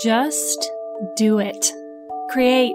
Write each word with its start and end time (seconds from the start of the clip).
Just 0.00 0.70
do 1.16 1.38
it. 1.38 1.70
Create. 2.30 2.74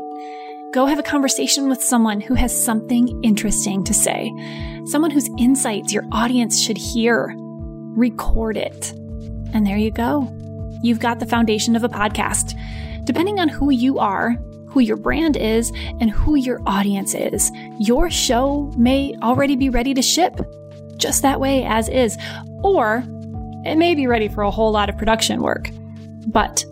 Go 0.71 0.85
have 0.85 0.99
a 0.99 1.03
conversation 1.03 1.67
with 1.67 1.81
someone 1.81 2.21
who 2.21 2.35
has 2.35 2.63
something 2.63 3.23
interesting 3.23 3.83
to 3.85 3.93
say, 3.93 4.31
someone 4.85 5.09
whose 5.09 5.27
insights 5.39 5.91
your 5.91 6.03
audience 6.11 6.61
should 6.61 6.77
hear. 6.77 7.33
Record 7.35 8.55
it. 8.55 8.91
And 9.51 9.65
there 9.65 9.77
you 9.77 9.89
go. 9.89 10.31
You've 10.83 10.99
got 10.99 11.19
the 11.19 11.25
foundation 11.25 11.75
of 11.75 11.83
a 11.83 11.89
podcast. 11.89 12.53
Depending 13.05 13.39
on 13.39 13.49
who 13.49 13.71
you 13.71 13.97
are, 13.97 14.37
who 14.67 14.79
your 14.79 14.97
brand 14.97 15.37
is, 15.37 15.71
and 15.99 16.11
who 16.11 16.35
your 16.35 16.61
audience 16.67 17.15
is, 17.15 17.51
your 17.79 18.11
show 18.11 18.71
may 18.77 19.15
already 19.23 19.55
be 19.55 19.69
ready 19.69 19.95
to 19.95 20.03
ship 20.03 20.39
just 20.97 21.23
that 21.23 21.39
way 21.39 21.63
as 21.63 21.89
is, 21.89 22.15
or 22.63 23.03
it 23.65 23.75
may 23.75 23.95
be 23.95 24.05
ready 24.05 24.27
for 24.27 24.43
a 24.43 24.51
whole 24.51 24.71
lot 24.71 24.87
of 24.87 24.97
production 24.99 25.41
work. 25.41 25.71
But 26.27 26.63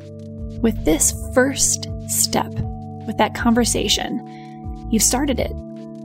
with 0.61 0.85
this 0.85 1.13
first 1.33 1.87
step, 2.07 2.51
with 3.07 3.17
that 3.17 3.35
conversation, 3.35 4.87
you've 4.91 5.03
started 5.03 5.39
it, 5.39 5.51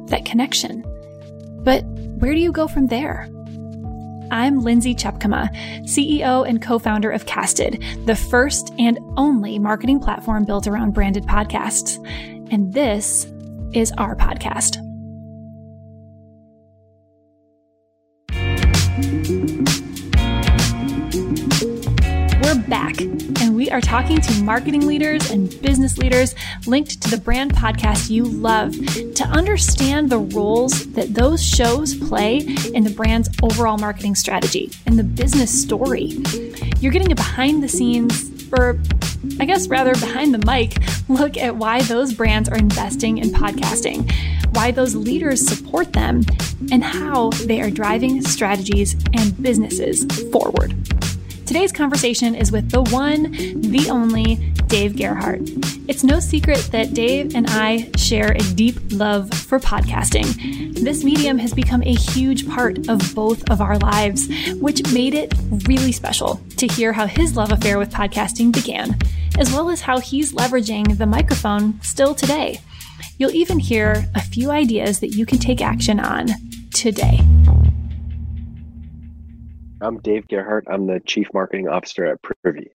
that 0.09 0.25
connection. 0.25 0.85
But 1.63 1.85
where 2.19 2.35
do 2.35 2.41
you 2.41 2.53
go 2.53 2.69
from 2.69 2.89
there? 2.89 3.29
I'm 4.31 4.61
Lindsay 4.61 4.95
Tjepkema, 4.95 5.53
CEO 5.83 6.49
and 6.49 6.63
co 6.63 6.79
founder 6.79 7.11
of 7.11 7.27
Casted, 7.27 7.83
the 8.07 8.15
first 8.15 8.73
and 8.79 8.99
only 9.17 9.59
marketing 9.59 9.99
platform 10.01 10.45
built 10.45 10.67
around 10.67 10.95
branded 10.95 11.25
podcasts. 11.25 11.97
And 12.53 12.73
this 12.73 13.27
is 13.73 13.93
our 13.99 14.15
podcast. 14.15 14.79
We're 22.43 22.69
back, 22.69 22.97
we 23.61 23.71
are 23.71 23.83
talking 23.83 24.19
to 24.19 24.43
marketing 24.43 24.87
leaders 24.87 25.31
and 25.31 25.61
business 25.61 25.99
leaders 25.99 26.35
linked 26.67 27.03
to 27.03 27.11
the 27.11 27.19
brand 27.19 27.53
podcast 27.53 28.09
you 28.09 28.25
love 28.25 28.73
to 29.15 29.23
understand 29.25 30.09
the 30.09 30.17
roles 30.17 30.91
that 30.93 31.13
those 31.13 31.45
shows 31.45 31.95
play 32.09 32.39
in 32.73 32.85
the 32.85 32.95
brand's 32.97 33.29
overall 33.43 33.77
marketing 33.77 34.15
strategy 34.15 34.71
and 34.87 34.99
the 34.99 35.05
business 35.05 35.51
story. 35.51 36.17
You're 36.79 36.91
getting 36.91 37.13
a 37.13 37.15
behind 37.15 37.63
the 37.63 37.69
scenes, 37.69 38.31
or 38.51 38.81
I 39.39 39.45
guess 39.45 39.69
rather 39.69 39.93
behind 39.93 40.33
the 40.33 40.39
mic, 40.47 40.79
look 41.11 41.37
at 41.37 41.55
why 41.55 41.83
those 41.83 42.15
brands 42.15 42.49
are 42.49 42.57
investing 42.57 43.19
in 43.19 43.29
podcasting, 43.29 44.11
why 44.57 44.71
those 44.71 44.95
leaders 44.95 45.47
support 45.47 45.93
them, 45.93 46.23
and 46.73 46.83
how 46.83 47.29
they 47.45 47.61
are 47.61 47.71
driving 47.71 48.23
strategies 48.23 48.95
and 49.13 49.43
businesses 49.43 50.07
forward. 50.31 50.75
Today's 51.51 51.73
conversation 51.73 52.37
is 52.37 52.53
with 52.53 52.71
the 52.71 52.81
one, 52.81 53.33
the 53.33 53.89
only 53.91 54.37
Dave 54.69 54.95
Gerhardt. 54.95 55.41
It's 55.89 56.05
no 56.05 56.21
secret 56.21 56.69
that 56.71 56.95
Dave 56.95 57.35
and 57.35 57.45
I 57.51 57.91
share 57.97 58.31
a 58.31 58.39
deep 58.55 58.77
love 58.93 59.29
for 59.35 59.59
podcasting. 59.59 60.79
This 60.79 61.03
medium 61.03 61.39
has 61.39 61.53
become 61.53 61.83
a 61.83 61.93
huge 61.93 62.49
part 62.49 62.89
of 62.89 63.17
both 63.17 63.51
of 63.51 63.61
our 63.61 63.77
lives, 63.79 64.29
which 64.61 64.93
made 64.93 65.13
it 65.15 65.35
really 65.67 65.91
special 65.91 66.41
to 66.57 66.69
hear 66.69 66.93
how 66.93 67.09
his 67.09 67.35
love 67.37 67.51
affair 67.51 67.81
with 67.81 67.93
podcasting 67.93 68.53
began, 68.53 68.97
as 69.37 69.53
well 69.53 69.71
as 69.71 69.81
how 69.81 69.99
he's 69.99 70.33
leveraging 70.33 70.99
the 70.99 71.07
microphone 71.07 71.81
still 71.83 72.15
today. 72.15 72.61
You'll 73.19 73.35
even 73.35 73.59
hear 73.59 74.09
a 74.15 74.21
few 74.21 74.53
ideas 74.53 75.01
that 75.01 75.17
you 75.17 75.27
can 75.27 75.39
take 75.39 75.61
action 75.61 75.99
on 75.99 76.29
today. 76.73 77.19
I'm 79.81 79.99
Dave 80.01 80.29
Gerhardt. 80.29 80.65
I'm 80.71 80.87
the 80.87 81.01
Chief 81.01 81.29
Marketing 81.33 81.69
Officer 81.69 82.05
at 82.07 82.19
Privy. 82.23 82.71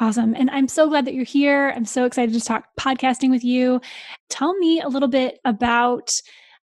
Awesome. 0.00 0.34
And 0.34 0.50
I'm 0.50 0.68
so 0.68 0.88
glad 0.88 1.04
that 1.06 1.14
you're 1.14 1.24
here. 1.24 1.72
I'm 1.74 1.84
so 1.84 2.04
excited 2.04 2.34
to 2.34 2.40
talk 2.40 2.66
podcasting 2.78 3.30
with 3.30 3.44
you. 3.44 3.80
Tell 4.28 4.54
me 4.54 4.80
a 4.80 4.88
little 4.88 5.08
bit 5.08 5.38
about 5.44 6.12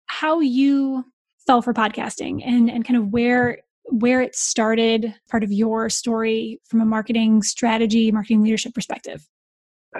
how 0.07 0.39
you 0.39 1.03
fell 1.45 1.61
for 1.61 1.73
podcasting 1.73 2.41
and, 2.45 2.69
and 2.69 2.85
kind 2.85 2.97
of 2.97 3.09
where 3.09 3.59
where 3.89 4.21
it 4.21 4.35
started, 4.35 5.15
part 5.29 5.43
of 5.43 5.51
your 5.51 5.89
story 5.89 6.59
from 6.65 6.81
a 6.81 6.85
marketing 6.85 7.41
strategy, 7.41 8.11
marketing 8.11 8.43
leadership 8.43 8.73
perspective. 8.73 9.25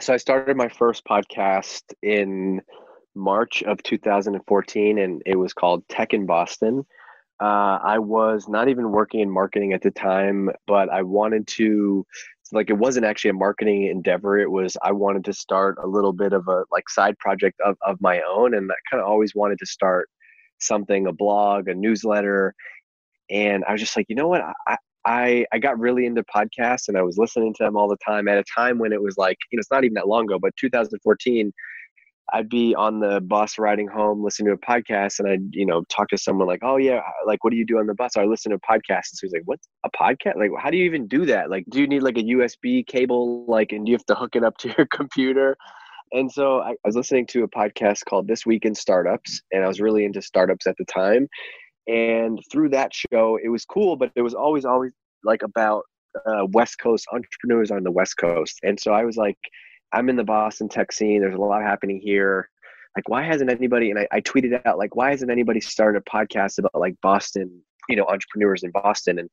So 0.01 0.13
I 0.13 0.17
started 0.17 0.57
my 0.57 0.67
first 0.67 1.05
podcast 1.05 1.83
in 2.03 2.61
March 3.15 3.63
of 3.63 3.81
2014 3.83 4.99
and 4.99 5.21
it 5.25 5.37
was 5.37 5.53
called 5.53 5.87
Tech 5.87 6.13
in 6.13 6.25
Boston 6.25 6.85
uh, 7.39 7.79
I 7.83 7.99
was 7.99 8.47
not 8.47 8.67
even 8.67 8.91
working 8.91 9.19
in 9.19 9.29
marketing 9.29 9.73
at 9.73 9.81
the 9.81 9.91
time, 9.91 10.49
but 10.65 10.89
I 10.89 11.03
wanted 11.03 11.47
to 11.47 12.05
like 12.51 12.69
it 12.69 12.77
wasn't 12.77 13.05
actually 13.05 13.31
a 13.31 13.33
marketing 13.33 13.87
endeavor. 13.87 14.39
It 14.39 14.49
was 14.49 14.77
I 14.81 14.91
wanted 14.91 15.25
to 15.25 15.33
start 15.33 15.77
a 15.83 15.87
little 15.87 16.13
bit 16.13 16.33
of 16.33 16.47
a 16.47 16.63
like 16.71 16.89
side 16.89 17.17
project 17.19 17.59
of, 17.63 17.77
of 17.85 17.97
my 18.01 18.21
own, 18.27 18.55
and 18.55 18.71
I 18.71 18.75
kind 18.89 19.01
of 19.01 19.07
always 19.09 19.35
wanted 19.35 19.59
to 19.59 19.65
start 19.65 20.09
something, 20.59 21.07
a 21.07 21.13
blog, 21.13 21.67
a 21.67 21.75
newsletter, 21.75 22.55
and 23.29 23.63
I 23.67 23.73
was 23.73 23.81
just 23.81 23.95
like, 23.95 24.07
you 24.09 24.15
know 24.15 24.27
what, 24.27 24.41
I, 24.67 24.77
I 25.05 25.45
I 25.51 25.59
got 25.59 25.79
really 25.79 26.05
into 26.05 26.23
podcasts 26.23 26.87
and 26.87 26.97
I 26.97 27.03
was 27.03 27.17
listening 27.17 27.53
to 27.55 27.63
them 27.63 27.77
all 27.77 27.87
the 27.87 27.97
time 28.05 28.27
at 28.27 28.37
a 28.37 28.43
time 28.43 28.79
when 28.79 28.93
it 28.93 29.01
was 29.01 29.17
like, 29.17 29.37
you 29.51 29.57
know, 29.57 29.61
it's 29.61 29.71
not 29.71 29.83
even 29.83 29.95
that 29.95 30.07
long 30.07 30.25
ago, 30.25 30.39
but 30.39 30.55
2014 30.57 31.53
I'd 32.33 32.49
be 32.49 32.75
on 32.75 32.99
the 32.99 33.21
bus 33.21 33.57
riding 33.57 33.87
home, 33.87 34.23
listening 34.23 34.47
to 34.47 34.53
a 34.53 34.57
podcast, 34.57 35.19
and 35.19 35.29
I'd, 35.29 35.55
you 35.55 35.65
know, 35.65 35.83
talk 35.89 36.09
to 36.09 36.17
someone 36.17 36.47
like, 36.47 36.59
"Oh 36.61 36.77
yeah, 36.77 37.01
like 37.25 37.43
what 37.43 37.51
do 37.51 37.57
you 37.57 37.65
do 37.65 37.79
on 37.79 37.87
the 37.87 37.93
bus?" 37.93 38.17
Or 38.17 38.23
I 38.23 38.25
listen 38.25 38.49
to 38.51 38.57
a 38.57 38.59
podcast, 38.59 39.11
and 39.11 39.15
so 39.15 39.19
he's 39.21 39.33
like, 39.33 39.43
"What's 39.45 39.67
a 39.85 39.89
podcast? 39.91 40.35
Like, 40.35 40.51
how 40.59 40.69
do 40.69 40.77
you 40.77 40.85
even 40.85 41.07
do 41.07 41.25
that? 41.27 41.49
Like, 41.49 41.65
do 41.69 41.79
you 41.79 41.87
need 41.87 42.03
like 42.03 42.17
a 42.17 42.23
USB 42.23 42.85
cable? 42.85 43.45
Like, 43.47 43.71
and 43.71 43.87
you 43.87 43.93
have 43.93 44.05
to 44.07 44.15
hook 44.15 44.35
it 44.35 44.43
up 44.43 44.57
to 44.57 44.67
your 44.77 44.87
computer?" 44.87 45.57
And 46.11 46.31
so 46.31 46.61
I, 46.61 46.71
I 46.71 46.75
was 46.85 46.95
listening 46.95 47.27
to 47.27 47.43
a 47.43 47.49
podcast 47.49 48.05
called 48.05 48.27
This 48.27 48.45
Week 48.45 48.65
in 48.65 48.75
Startups, 48.75 49.41
and 49.51 49.63
I 49.63 49.67
was 49.67 49.79
really 49.79 50.05
into 50.05 50.21
startups 50.21 50.67
at 50.67 50.75
the 50.77 50.85
time. 50.85 51.27
And 51.87 52.39
through 52.51 52.69
that 52.69 52.91
show, 52.93 53.37
it 53.41 53.49
was 53.49 53.65
cool, 53.65 53.95
but 53.95 54.11
it 54.15 54.21
was 54.21 54.33
always, 54.33 54.65
always 54.65 54.91
like 55.23 55.41
about 55.43 55.83
uh, 56.25 56.45
West 56.51 56.79
Coast 56.79 57.05
entrepreneurs 57.13 57.71
on 57.71 57.83
the 57.83 57.91
West 57.91 58.17
Coast. 58.17 58.59
And 58.63 58.79
so 58.79 58.91
I 58.91 59.05
was 59.05 59.17
like, 59.17 59.37
I'm 59.93 60.09
in 60.09 60.15
the 60.15 60.23
Boston 60.23 60.69
tech 60.69 60.91
scene. 60.91 61.21
There's 61.21 61.35
a 61.35 61.39
lot 61.39 61.61
happening 61.61 61.99
here. 61.99 62.49
Like, 62.95 63.09
why 63.09 63.23
hasn't 63.23 63.49
anybody? 63.49 63.91
And 63.91 63.99
I, 63.99 64.07
I 64.11 64.21
tweeted 64.21 64.59
out 64.65 64.77
like, 64.77 64.95
why 64.95 65.11
hasn't 65.11 65.31
anybody 65.31 65.61
started 65.61 66.01
a 66.05 66.09
podcast 66.09 66.57
about 66.57 66.75
like 66.75 66.95
Boston, 67.01 67.61
you 67.89 67.95
know, 67.95 68.05
entrepreneurs 68.05 68.63
in 68.63 68.71
Boston? 68.71 69.19
And 69.19 69.29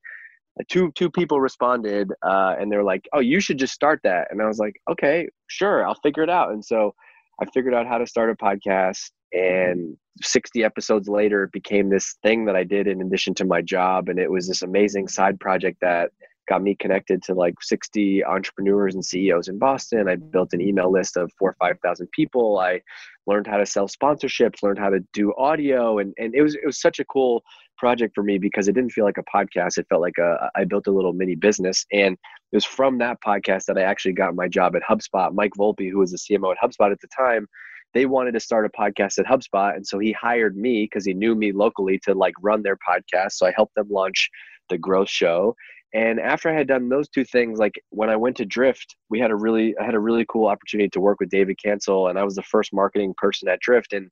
two 0.68 0.92
two 0.92 1.10
people 1.10 1.40
responded, 1.40 2.12
uh, 2.22 2.56
and 2.58 2.70
they're 2.70 2.84
like, 2.84 3.08
oh, 3.12 3.20
you 3.20 3.40
should 3.40 3.58
just 3.58 3.74
start 3.74 4.00
that. 4.04 4.28
And 4.30 4.40
I 4.40 4.46
was 4.46 4.58
like, 4.58 4.76
okay, 4.90 5.28
sure, 5.48 5.86
I'll 5.86 5.96
figure 5.96 6.22
it 6.22 6.30
out. 6.30 6.52
And 6.52 6.64
so 6.64 6.94
I 7.40 7.46
figured 7.46 7.74
out 7.74 7.86
how 7.86 7.98
to 7.98 8.06
start 8.06 8.30
a 8.30 8.34
podcast. 8.34 9.10
And 9.32 9.96
60 10.22 10.62
episodes 10.62 11.08
later, 11.08 11.44
it 11.44 11.52
became 11.52 11.88
this 11.88 12.16
thing 12.22 12.44
that 12.44 12.54
I 12.54 12.62
did 12.62 12.86
in 12.86 13.00
addition 13.00 13.34
to 13.34 13.44
my 13.44 13.62
job, 13.62 14.08
and 14.08 14.18
it 14.18 14.30
was 14.30 14.46
this 14.46 14.62
amazing 14.62 15.08
side 15.08 15.40
project 15.40 15.78
that 15.80 16.10
got 16.48 16.62
me 16.62 16.74
connected 16.74 17.22
to 17.24 17.34
like 17.34 17.54
60 17.62 18.24
entrepreneurs 18.24 18.94
and 18.94 19.04
CEOs 19.04 19.48
in 19.48 19.58
Boston. 19.58 20.08
I 20.08 20.16
built 20.16 20.52
an 20.52 20.60
email 20.60 20.90
list 20.90 21.16
of 21.16 21.32
four 21.38 21.50
or 21.50 21.56
5,000 21.60 22.08
people. 22.12 22.58
I 22.58 22.80
learned 23.26 23.46
how 23.46 23.56
to 23.56 23.66
sell 23.66 23.88
sponsorships, 23.88 24.62
learned 24.62 24.78
how 24.78 24.90
to 24.90 25.00
do 25.12 25.34
audio. 25.36 25.98
And, 25.98 26.14
and 26.18 26.34
it 26.34 26.42
was, 26.42 26.54
it 26.54 26.66
was 26.66 26.80
such 26.80 26.98
a 26.98 27.04
cool 27.04 27.42
project 27.78 28.14
for 28.14 28.22
me 28.22 28.38
because 28.38 28.68
it 28.68 28.72
didn't 28.72 28.92
feel 28.92 29.04
like 29.04 29.18
a 29.18 29.36
podcast. 29.36 29.78
It 29.78 29.86
felt 29.88 30.02
like 30.02 30.18
a, 30.18 30.50
I 30.54 30.64
built 30.64 30.86
a 30.86 30.92
little 30.92 31.12
mini 31.12 31.34
business. 31.34 31.86
And 31.92 32.12
it 32.14 32.56
was 32.56 32.64
from 32.64 32.98
that 32.98 33.18
podcast 33.26 33.64
that 33.66 33.78
I 33.78 33.82
actually 33.82 34.12
got 34.12 34.34
my 34.34 34.48
job 34.48 34.76
at 34.76 34.82
HubSpot. 34.82 35.32
Mike 35.34 35.52
Volpe, 35.58 35.90
who 35.90 35.98
was 35.98 36.12
the 36.12 36.18
CMO 36.18 36.54
at 36.54 36.58
HubSpot 36.62 36.92
at 36.92 37.00
the 37.00 37.08
time, 37.16 37.48
they 37.94 38.06
wanted 38.06 38.32
to 38.32 38.40
start 38.40 38.66
a 38.66 38.68
podcast 38.68 39.18
at 39.18 39.26
HubSpot. 39.26 39.74
And 39.74 39.86
so 39.86 39.98
he 39.98 40.12
hired 40.12 40.56
me 40.56 40.84
because 40.84 41.06
he 41.06 41.14
knew 41.14 41.34
me 41.34 41.52
locally 41.52 41.98
to 42.04 42.14
like 42.14 42.34
run 42.42 42.62
their 42.62 42.76
podcast. 42.76 43.32
So 43.32 43.46
I 43.46 43.52
helped 43.56 43.76
them 43.76 43.88
launch 43.88 44.28
the 44.68 44.78
growth 44.78 45.08
show 45.08 45.54
and 45.94 46.18
after 46.18 46.50
I 46.50 46.54
had 46.54 46.66
done 46.66 46.88
those 46.88 47.08
two 47.08 47.24
things, 47.24 47.60
like 47.60 47.80
when 47.90 48.10
I 48.10 48.16
went 48.16 48.36
to 48.38 48.44
Drift, 48.44 48.96
we 49.10 49.20
had 49.20 49.30
a 49.30 49.36
really 49.36 49.74
I 49.80 49.84
had 49.84 49.94
a 49.94 50.00
really 50.00 50.26
cool 50.28 50.48
opportunity 50.48 50.90
to 50.90 51.00
work 51.00 51.20
with 51.20 51.30
David 51.30 51.56
Cancel, 51.64 52.08
and 52.08 52.18
I 52.18 52.24
was 52.24 52.34
the 52.34 52.42
first 52.42 52.72
marketing 52.72 53.14
person 53.16 53.48
at 53.48 53.60
Drift, 53.60 53.92
and 53.92 54.10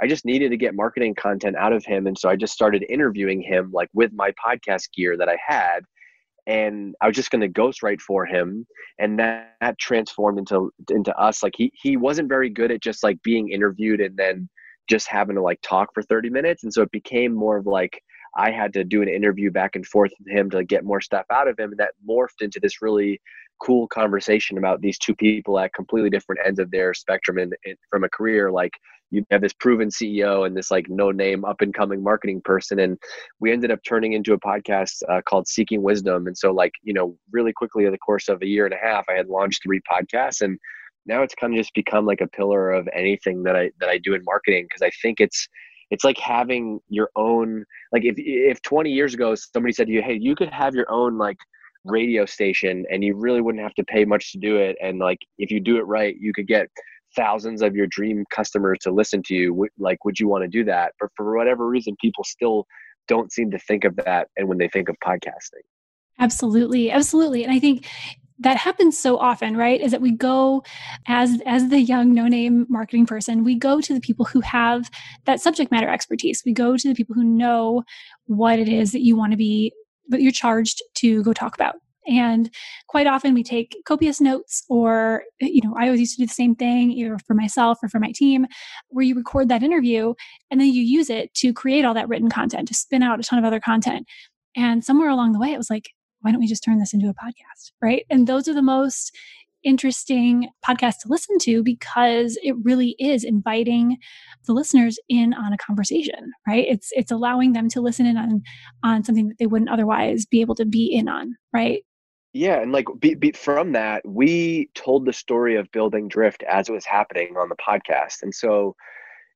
I 0.00 0.06
just 0.06 0.24
needed 0.24 0.50
to 0.50 0.56
get 0.56 0.74
marketing 0.74 1.14
content 1.14 1.54
out 1.56 1.74
of 1.74 1.84
him, 1.84 2.06
and 2.06 2.16
so 2.16 2.30
I 2.30 2.36
just 2.36 2.54
started 2.54 2.84
interviewing 2.88 3.42
him 3.42 3.70
like 3.72 3.90
with 3.92 4.10
my 4.14 4.32
podcast 4.42 4.92
gear 4.96 5.18
that 5.18 5.28
I 5.28 5.36
had, 5.46 5.80
and 6.46 6.94
I 7.02 7.06
was 7.06 7.16
just 7.16 7.30
going 7.30 7.42
to 7.42 7.60
ghostwrite 7.60 8.00
for 8.00 8.24
him, 8.24 8.66
and 8.98 9.18
that, 9.18 9.56
that 9.60 9.78
transformed 9.78 10.38
into 10.38 10.72
into 10.90 11.14
us. 11.18 11.42
Like 11.42 11.54
he 11.58 11.70
he 11.74 11.98
wasn't 11.98 12.30
very 12.30 12.48
good 12.48 12.70
at 12.70 12.80
just 12.80 13.04
like 13.04 13.22
being 13.22 13.50
interviewed 13.50 14.00
and 14.00 14.16
then 14.16 14.48
just 14.88 15.08
having 15.08 15.36
to 15.36 15.42
like 15.42 15.60
talk 15.60 15.90
for 15.92 16.02
30 16.02 16.30
minutes, 16.30 16.64
and 16.64 16.72
so 16.72 16.80
it 16.80 16.90
became 16.90 17.34
more 17.34 17.58
of 17.58 17.66
like 17.66 18.00
I 18.36 18.50
had 18.50 18.72
to 18.74 18.84
do 18.84 19.02
an 19.02 19.08
interview 19.08 19.50
back 19.50 19.76
and 19.76 19.86
forth 19.86 20.12
with 20.18 20.28
him 20.28 20.50
to 20.50 20.64
get 20.64 20.84
more 20.84 21.00
stuff 21.00 21.26
out 21.30 21.48
of 21.48 21.58
him. 21.58 21.70
And 21.70 21.80
that 21.80 21.94
morphed 22.08 22.40
into 22.40 22.60
this 22.60 22.82
really 22.82 23.20
cool 23.60 23.88
conversation 23.88 24.58
about 24.58 24.80
these 24.80 24.98
two 24.98 25.14
people 25.14 25.58
at 25.58 25.74
completely 25.74 26.10
different 26.10 26.40
ends 26.44 26.60
of 26.60 26.70
their 26.70 26.94
spectrum 26.94 27.38
and, 27.38 27.54
from 27.90 28.04
a 28.04 28.08
career. 28.08 28.50
Like 28.50 28.72
you 29.10 29.24
have 29.30 29.40
this 29.40 29.52
proven 29.54 29.88
ceo 29.88 30.46
and 30.46 30.56
this 30.56 30.70
like 30.70 30.88
no 30.88 31.10
name 31.10 31.44
up 31.44 31.60
and 31.60 31.74
coming 31.74 32.02
marketing 32.02 32.40
person 32.42 32.78
and 32.78 32.98
we 33.40 33.52
ended 33.52 33.70
up 33.70 33.80
turning 33.86 34.12
into 34.12 34.32
a 34.32 34.40
podcast 34.40 35.02
uh, 35.08 35.20
called 35.22 35.48
seeking 35.48 35.82
wisdom 35.82 36.26
and 36.26 36.36
so 36.36 36.52
like 36.52 36.72
you 36.82 36.92
know 36.92 37.16
really 37.32 37.52
quickly 37.52 37.84
in 37.84 37.92
the 37.92 37.98
course 37.98 38.28
of 38.28 38.42
a 38.42 38.46
year 38.46 38.64
and 38.64 38.74
a 38.74 38.78
half 38.78 39.04
i 39.08 39.14
had 39.14 39.28
launched 39.28 39.62
three 39.62 39.80
podcasts 39.90 40.42
and 40.42 40.58
now 41.06 41.22
it's 41.22 41.34
kind 41.34 41.54
of 41.54 41.58
just 41.58 41.72
become 41.74 42.04
like 42.04 42.20
a 42.20 42.28
pillar 42.28 42.70
of 42.70 42.88
anything 42.94 43.42
that 43.42 43.56
i 43.56 43.70
that 43.80 43.88
i 43.88 43.98
do 43.98 44.14
in 44.14 44.22
marketing 44.24 44.66
because 44.68 44.82
i 44.82 44.90
think 45.02 45.20
it's 45.20 45.48
it's 45.90 46.04
like 46.04 46.18
having 46.18 46.80
your 46.88 47.10
own 47.16 47.64
like 47.92 48.04
if 48.04 48.14
if 48.18 48.60
20 48.62 48.90
years 48.90 49.14
ago 49.14 49.34
somebody 49.34 49.72
said 49.72 49.86
to 49.86 49.92
you 49.92 50.02
hey 50.02 50.18
you 50.20 50.34
could 50.34 50.50
have 50.50 50.74
your 50.74 50.90
own 50.90 51.18
like 51.18 51.38
radio 51.84 52.26
station 52.26 52.84
and 52.90 53.02
you 53.02 53.14
really 53.14 53.40
wouldn't 53.40 53.62
have 53.62 53.74
to 53.74 53.84
pay 53.84 54.04
much 54.04 54.32
to 54.32 54.38
do 54.38 54.56
it 54.56 54.76
and 54.82 54.98
like 54.98 55.18
if 55.38 55.50
you 55.50 55.60
do 55.60 55.76
it 55.76 55.86
right 55.86 56.16
you 56.20 56.32
could 56.34 56.46
get 56.46 56.68
thousands 57.16 57.62
of 57.62 57.74
your 57.74 57.86
dream 57.86 58.24
customers 58.30 58.78
to 58.82 58.90
listen 58.90 59.22
to 59.24 59.34
you 59.34 59.66
like 59.78 60.04
would 60.04 60.18
you 60.18 60.28
want 60.28 60.42
to 60.42 60.48
do 60.48 60.64
that? 60.64 60.92
But 61.00 61.10
for 61.16 61.36
whatever 61.36 61.66
reason 61.66 61.96
people 62.00 62.24
still 62.24 62.66
don't 63.06 63.32
seem 63.32 63.50
to 63.50 63.58
think 63.58 63.84
of 63.84 63.96
that 63.96 64.28
and 64.36 64.48
when 64.48 64.58
they 64.58 64.68
think 64.68 64.88
of 64.88 64.96
podcasting. 65.04 65.64
Absolutely 66.18 66.90
absolutely 66.90 67.44
and 67.44 67.52
i 67.52 67.60
think 67.60 67.86
that 68.40 68.56
happens 68.56 68.98
so 68.98 69.18
often 69.18 69.56
right 69.56 69.80
is 69.80 69.90
that 69.90 70.00
we 70.00 70.10
go 70.10 70.62
as 71.06 71.40
as 71.44 71.68
the 71.68 71.80
young 71.80 72.14
no 72.14 72.28
name 72.28 72.66
marketing 72.68 73.06
person 73.06 73.42
we 73.44 73.54
go 73.54 73.80
to 73.80 73.94
the 73.94 74.00
people 74.00 74.24
who 74.24 74.40
have 74.40 74.88
that 75.24 75.40
subject 75.40 75.70
matter 75.70 75.88
expertise. 75.88 76.42
We 76.44 76.52
go 76.52 76.76
to 76.76 76.88
the 76.88 76.94
people 76.94 77.14
who 77.14 77.24
know 77.24 77.84
what 78.26 78.58
it 78.58 78.68
is 78.68 78.92
that 78.92 79.02
you 79.04 79.16
want 79.16 79.32
to 79.32 79.36
be 79.36 79.72
but 80.08 80.22
you're 80.22 80.32
charged 80.32 80.82
to 80.94 81.22
go 81.22 81.34
talk 81.34 81.54
about. 81.54 81.74
And 82.06 82.50
quite 82.88 83.06
often 83.06 83.34
we 83.34 83.42
take 83.42 83.76
copious 83.84 84.18
notes 84.18 84.64
or 84.70 85.24
you 85.40 85.60
know 85.62 85.74
i 85.76 85.84
always 85.84 86.00
used 86.00 86.16
to 86.16 86.22
do 86.22 86.26
the 86.26 86.32
same 86.32 86.54
thing 86.54 86.90
either 86.90 87.18
for 87.26 87.34
myself 87.34 87.78
or 87.82 87.88
for 87.90 88.00
my 88.00 88.12
team 88.12 88.46
where 88.88 89.04
you 89.04 89.14
record 89.14 89.50
that 89.50 89.62
interview 89.62 90.14
and 90.50 90.58
then 90.58 90.68
you 90.68 90.82
use 90.82 91.10
it 91.10 91.34
to 91.34 91.52
create 91.52 91.84
all 91.84 91.92
that 91.92 92.08
written 92.08 92.30
content 92.30 92.66
to 92.68 92.74
spin 92.74 93.02
out 93.02 93.20
a 93.20 93.22
ton 93.22 93.38
of 93.38 93.44
other 93.44 93.60
content. 93.60 94.06
And 94.56 94.82
somewhere 94.82 95.10
along 95.10 95.32
the 95.32 95.38
way 95.38 95.52
it 95.52 95.58
was 95.58 95.70
like 95.70 95.90
why 96.20 96.30
don't 96.30 96.40
we 96.40 96.46
just 96.46 96.64
turn 96.64 96.78
this 96.78 96.94
into 96.94 97.08
a 97.08 97.14
podcast? 97.14 97.72
Right. 97.80 98.04
And 98.10 98.26
those 98.26 98.48
are 98.48 98.54
the 98.54 98.62
most 98.62 99.16
interesting 99.64 100.48
podcasts 100.66 101.00
to 101.02 101.08
listen 101.08 101.36
to 101.38 101.62
because 101.62 102.38
it 102.42 102.54
really 102.62 102.94
is 102.98 103.24
inviting 103.24 103.96
the 104.46 104.52
listeners 104.52 104.98
in 105.08 105.34
on 105.34 105.52
a 105.52 105.58
conversation 105.58 106.32
right 106.46 106.64
it's 106.68 106.90
it's 106.92 107.10
allowing 107.10 107.52
them 107.52 107.68
to 107.68 107.80
listen 107.80 108.06
in 108.06 108.16
on 108.16 108.40
on 108.84 109.02
something 109.02 109.28
that 109.28 109.36
they 109.38 109.46
wouldn't 109.46 109.70
otherwise 109.70 110.24
be 110.26 110.40
able 110.40 110.54
to 110.54 110.64
be 110.64 110.86
in 110.86 111.08
on 111.08 111.34
right 111.52 111.82
yeah 112.32 112.60
and 112.60 112.70
like 112.70 112.86
be, 113.00 113.14
be, 113.14 113.32
from 113.32 113.72
that 113.72 114.00
we 114.06 114.70
told 114.74 115.04
the 115.04 115.12
story 115.12 115.56
of 115.56 115.70
building 115.72 116.06
drift 116.06 116.44
as 116.44 116.68
it 116.68 116.72
was 116.72 116.84
happening 116.84 117.34
on 117.36 117.48
the 117.48 117.56
podcast 117.56 118.22
and 118.22 118.32
so 118.34 118.76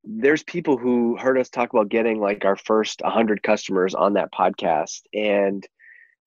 there's 0.05 0.43
people 0.43 0.77
who 0.77 1.17
heard 1.17 1.39
us 1.39 1.49
talk 1.49 1.73
about 1.73 1.89
getting 1.89 2.21
like 2.21 2.45
our 2.45 2.57
first 2.57 3.01
100 3.03 3.43
customers 3.43 3.95
on 3.95 4.15
that 4.15 4.33
podcast 4.33 5.01
and 5.15 5.67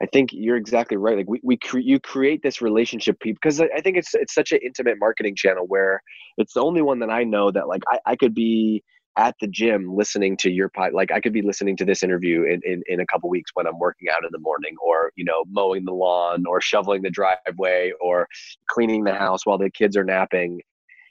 I 0.02 0.06
think 0.08 0.32
you're 0.34 0.58
exactly 0.58 0.98
right. 0.98 1.18
Like 1.18 1.30
we, 1.30 1.40
we 1.42 1.58
cre- 1.58 1.80
you 1.80 2.00
create 2.00 2.42
this 2.44 2.62
relationship 2.62 3.18
because 3.22 3.62
I, 3.62 3.70
I 3.76 3.82
think 3.82 3.98
it's 3.98 4.14
it's 4.14 4.34
such 4.34 4.52
an 4.52 4.60
intimate 4.64 4.98
marketing 5.00 5.36
channel 5.36 5.66
where 5.68 6.02
it's 6.38 6.54
the 6.54 6.62
only 6.62 6.82
one 6.82 7.00
that 7.00 7.10
I 7.10 7.24
know 7.24 7.50
that 7.52 7.68
like 7.68 7.82
I, 7.88 8.00
I 8.06 8.16
could 8.16 8.34
be 8.34 8.84
at 9.18 9.36
the 9.40 9.48
gym 9.48 9.96
listening 9.96 10.36
to 10.36 10.52
your 10.52 10.68
pod 10.70 10.92
like 10.94 11.12
I 11.12 11.22
could 11.22 11.32
be 11.32 11.42
listening 11.42 11.78
to 11.78 11.86
this 11.86 12.04
interview 12.04 12.44
in, 12.44 12.60
in, 12.66 12.84
in 12.88 13.00
a 13.00 13.06
couple 13.06 13.30
weeks 13.30 13.52
when 13.54 13.66
I'm 13.66 13.80
working 13.80 14.10
out 14.10 14.26
in 14.26 14.30
the 14.32 14.40
morning 14.40 14.76
or 14.86 15.12
you 15.16 15.24
know 15.24 15.46
mowing 15.50 15.86
the 15.86 15.94
lawn 15.94 16.44
or 16.46 16.60
shoveling 16.60 17.02
the 17.02 17.10
driveway 17.10 17.94
or 18.02 18.28
cleaning 18.70 19.06
the 19.06 19.14
house 19.14 19.46
while 19.46 19.58
the 19.58 19.70
kids 19.70 19.96
are 19.96 20.04
napping 20.04 20.62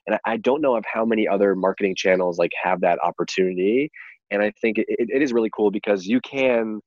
and 0.07 0.19
I, 0.27 0.37
don't 0.37 0.61
know 0.61 0.77
of 0.77 0.85
how 0.85 1.07
many 1.07 1.27
other 1.27 1.55
marketing 1.55 1.95
channels 1.97 2.39
like 2.39 2.53
have 2.63 2.83
that 2.83 2.99
opportunity 3.03 3.91
and 4.31 4.43
I 4.43 4.53
think 4.61 4.77
it, 4.77 4.87
it 4.89 5.23
is 5.23 5.33
really 5.33 5.51
cool 5.55 5.71
because 5.71 6.07
you 6.07 6.21
can 6.21 6.81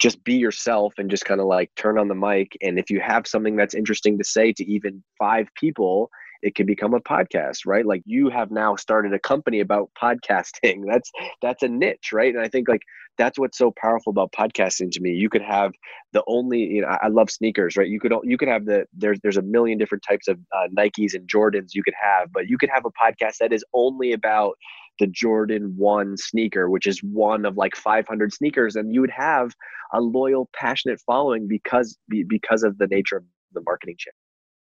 just 0.00 0.22
be 0.24 0.34
yourself 0.34 0.94
and 0.98 1.10
just 1.10 1.24
kind 1.24 1.40
of 1.40 1.46
like 1.46 1.70
turn 1.76 1.98
on 1.98 2.08
the 2.08 2.14
mic 2.14 2.56
and 2.62 2.78
if 2.78 2.90
you 2.90 3.00
have 3.00 3.26
something 3.26 3.54
that's 3.54 3.74
interesting 3.74 4.18
to 4.18 4.24
say 4.24 4.52
to 4.52 4.64
even 4.64 5.02
five 5.18 5.46
people 5.54 6.10
it 6.42 6.54
can 6.54 6.66
become 6.66 6.94
a 6.94 7.00
podcast 7.00 7.60
right? 7.66 7.84
Like 7.84 8.02
you 8.06 8.30
have 8.30 8.50
now 8.50 8.76
started 8.76 9.12
a 9.12 9.18
company 9.18 9.60
about 9.60 9.90
podcasting. 10.00 10.82
That's 10.90 11.10
that's 11.42 11.62
a 11.62 11.68
niche 11.68 12.12
right? 12.12 12.34
And 12.34 12.42
i 12.42 12.48
think 12.48 12.68
like 12.68 12.82
that's 13.18 13.38
what's 13.38 13.58
so 13.58 13.72
powerful 13.76 14.10
about 14.10 14.32
podcasting 14.32 14.90
to 14.92 15.00
me. 15.00 15.10
You 15.10 15.28
could 15.28 15.42
have 15.42 15.72
the 16.12 16.22
only 16.26 16.60
you 16.60 16.82
know 16.82 16.88
i 17.02 17.08
love 17.08 17.30
sneakers 17.30 17.76
right? 17.76 17.88
You 17.88 18.00
could 18.00 18.12
you 18.24 18.38
could 18.38 18.48
have 18.48 18.64
the 18.64 18.86
there's 18.92 19.18
there's 19.22 19.36
a 19.36 19.42
million 19.42 19.78
different 19.78 20.04
types 20.08 20.28
of 20.28 20.38
uh, 20.56 20.68
nikes 20.76 21.14
and 21.14 21.28
jordans 21.28 21.74
you 21.74 21.82
could 21.82 21.94
have 22.00 22.32
but 22.32 22.48
you 22.48 22.56
could 22.58 22.70
have 22.72 22.84
a 22.84 22.90
podcast 22.90 23.36
that 23.40 23.52
is 23.52 23.64
only 23.74 24.12
about 24.12 24.56
the 25.00 25.08
Jordan 25.08 25.74
1 25.76 26.16
sneaker, 26.18 26.70
which 26.70 26.86
is 26.86 27.02
one 27.02 27.44
of 27.44 27.56
like 27.56 27.74
500 27.74 28.32
sneakers 28.32 28.76
and 28.76 28.94
you 28.94 29.00
would 29.00 29.10
have 29.10 29.56
a 29.92 30.00
loyal 30.00 30.48
passionate 30.54 31.00
following 31.00 31.48
because 31.48 31.98
because 32.28 32.62
of 32.62 32.78
the 32.78 32.86
nature 32.86 33.16
of 33.16 33.24
the 33.52 33.62
marketing 33.66 33.96
channel. 33.98 34.14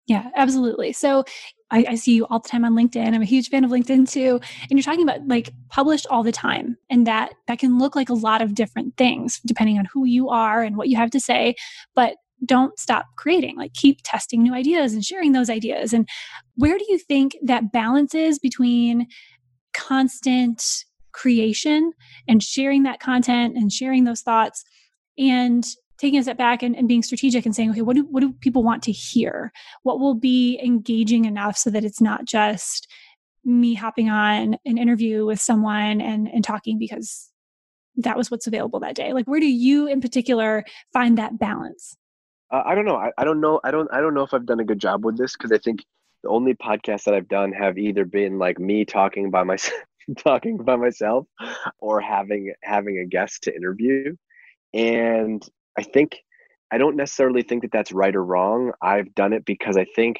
Yeah, 0.06 0.32
absolutely. 0.36 0.92
So 0.92 1.24
I, 1.72 1.86
I, 1.90 1.96
see 1.96 2.14
you 2.14 2.26
all 2.26 2.40
the 2.40 2.50
time 2.50 2.66
on 2.66 2.74
LinkedIn. 2.74 3.14
I'm 3.14 3.22
a 3.22 3.26
huge 3.26 3.48
fan 3.48 3.64
of 3.64 3.72
LinkedIn 3.72 4.12
too. 4.12 4.42
And 4.70 4.72
you're 4.72 4.84
talking 4.84 5.04
about 5.04 5.26
like 5.30 5.52
published 5.70 6.06
all 6.10 6.24
the 6.24 6.32
time. 6.34 6.78
And 6.90 7.08
that 7.08 7.34
that 7.48 7.60
can 7.60 7.80
look 7.80 7.96
like 7.96 8.10
a 8.10 8.14
lot 8.14 8.42
of 8.42 8.54
different 8.54 8.98
things 8.98 9.40
depending 9.46 9.80
on 9.80 9.86
who 9.86 10.04
you 10.04 10.28
are 10.28 10.62
and 10.62 10.76
what 10.76 10.90
you 10.90 10.98
have 10.98 11.10
to 11.12 11.22
say. 11.22 11.56
But 11.96 12.16
don't 12.46 12.78
stop 12.78 13.06
creating, 13.18 13.56
like 13.56 13.74
keep 13.74 14.00
testing 14.04 14.44
new 14.44 14.54
ideas 14.54 14.94
and 14.94 15.06
sharing 15.06 15.32
those 15.32 15.50
ideas. 15.50 15.94
And 15.94 16.08
where 16.56 16.78
do 16.78 16.86
you 16.90 16.98
think 16.98 17.38
that 17.42 17.72
balance 17.72 18.14
is 18.14 18.40
between 18.40 19.08
constant 19.74 20.86
creation 21.12 21.94
and 22.28 22.42
sharing 22.42 22.84
that 22.84 23.00
content 23.00 23.56
and 23.56 23.72
sharing 23.72 24.04
those 24.04 24.22
thoughts 24.22 24.64
and 25.18 25.66
taking 25.98 26.20
a 26.20 26.24
step 26.24 26.38
back 26.38 26.64
and, 26.64 26.76
and, 26.76 26.88
being 26.88 27.04
strategic 27.04 27.46
and 27.46 27.56
saying, 27.56 27.70
okay, 27.70 27.82
what 27.82 27.96
do, 27.96 28.04
what 28.10 28.22
do 28.22 28.34
people 28.42 28.64
want 28.64 28.84
to 28.84 28.92
hear? 28.92 29.52
What 29.84 30.00
will 30.00 30.16
be 30.16 30.60
engaging 30.62 31.26
enough 31.26 31.56
so 31.56 31.70
that 31.70 31.86
it's 31.86 32.02
not 32.02 32.26
just 32.26 32.92
me 33.46 33.76
hopping 33.76 34.10
on 34.10 34.58
an 34.66 34.78
interview 34.78 35.26
with 35.26 35.40
someone 35.40 36.02
and, 36.02 36.28
and 36.28 36.44
talking 36.44 36.80
because 36.80 37.30
that 37.96 38.18
was 38.18 38.32
what's 38.32 38.48
available 38.48 38.80
that 38.80 38.96
day? 38.96 39.14
Like, 39.14 39.26
where 39.26 39.40
do 39.40 39.46
you 39.46 39.88
in 39.88 40.02
particular 40.02 40.66
find 40.92 41.18
that 41.18 41.38
balance? 41.38 41.96
Uh, 42.52 42.64
I 42.66 42.76
don't 42.76 42.86
know. 42.86 42.98
I, 42.98 43.12
I 43.18 43.24
don't 43.24 43.40
know. 43.40 43.60
I 43.64 43.72
don't, 43.72 43.90
I 43.94 44.02
don't 44.02 44.14
know 44.14 44.24
if 44.24 44.34
I've 44.34 44.46
done 44.46 44.60
a 44.60 44.66
good 44.66 44.80
job 44.80 45.06
with 45.06 45.18
this 45.18 45.34
because 45.34 45.52
I 45.52 45.58
think 45.58 45.86
the 46.24 46.30
only 46.30 46.54
podcasts 46.56 47.04
that 47.04 47.14
I've 47.14 47.28
done 47.28 47.52
have 47.52 47.78
either 47.78 48.06
been 48.06 48.40
like 48.40 48.60
me 48.60 48.86
talking 48.86 49.30
by 49.30 49.44
myself, 49.44 49.82
talking 50.18 50.58
by 50.58 50.76
myself, 50.76 51.28
or 51.80 52.00
having 52.00 52.54
having 52.64 53.00
a 53.00 53.06
guest 53.06 53.44
to 53.44 53.56
interview. 53.56 54.16
And 54.74 55.48
I 55.78 55.84
think 55.84 56.18
I 56.72 56.78
don't 56.78 56.96
necessarily 56.96 57.44
think 57.44 57.62
that 57.62 57.72
that's 57.72 57.92
right 57.92 58.16
or 58.16 58.24
wrong. 58.24 58.72
I've 58.82 59.14
done 59.14 59.34
it 59.34 59.46
because 59.46 59.78
I 59.78 59.86
think 59.96 60.18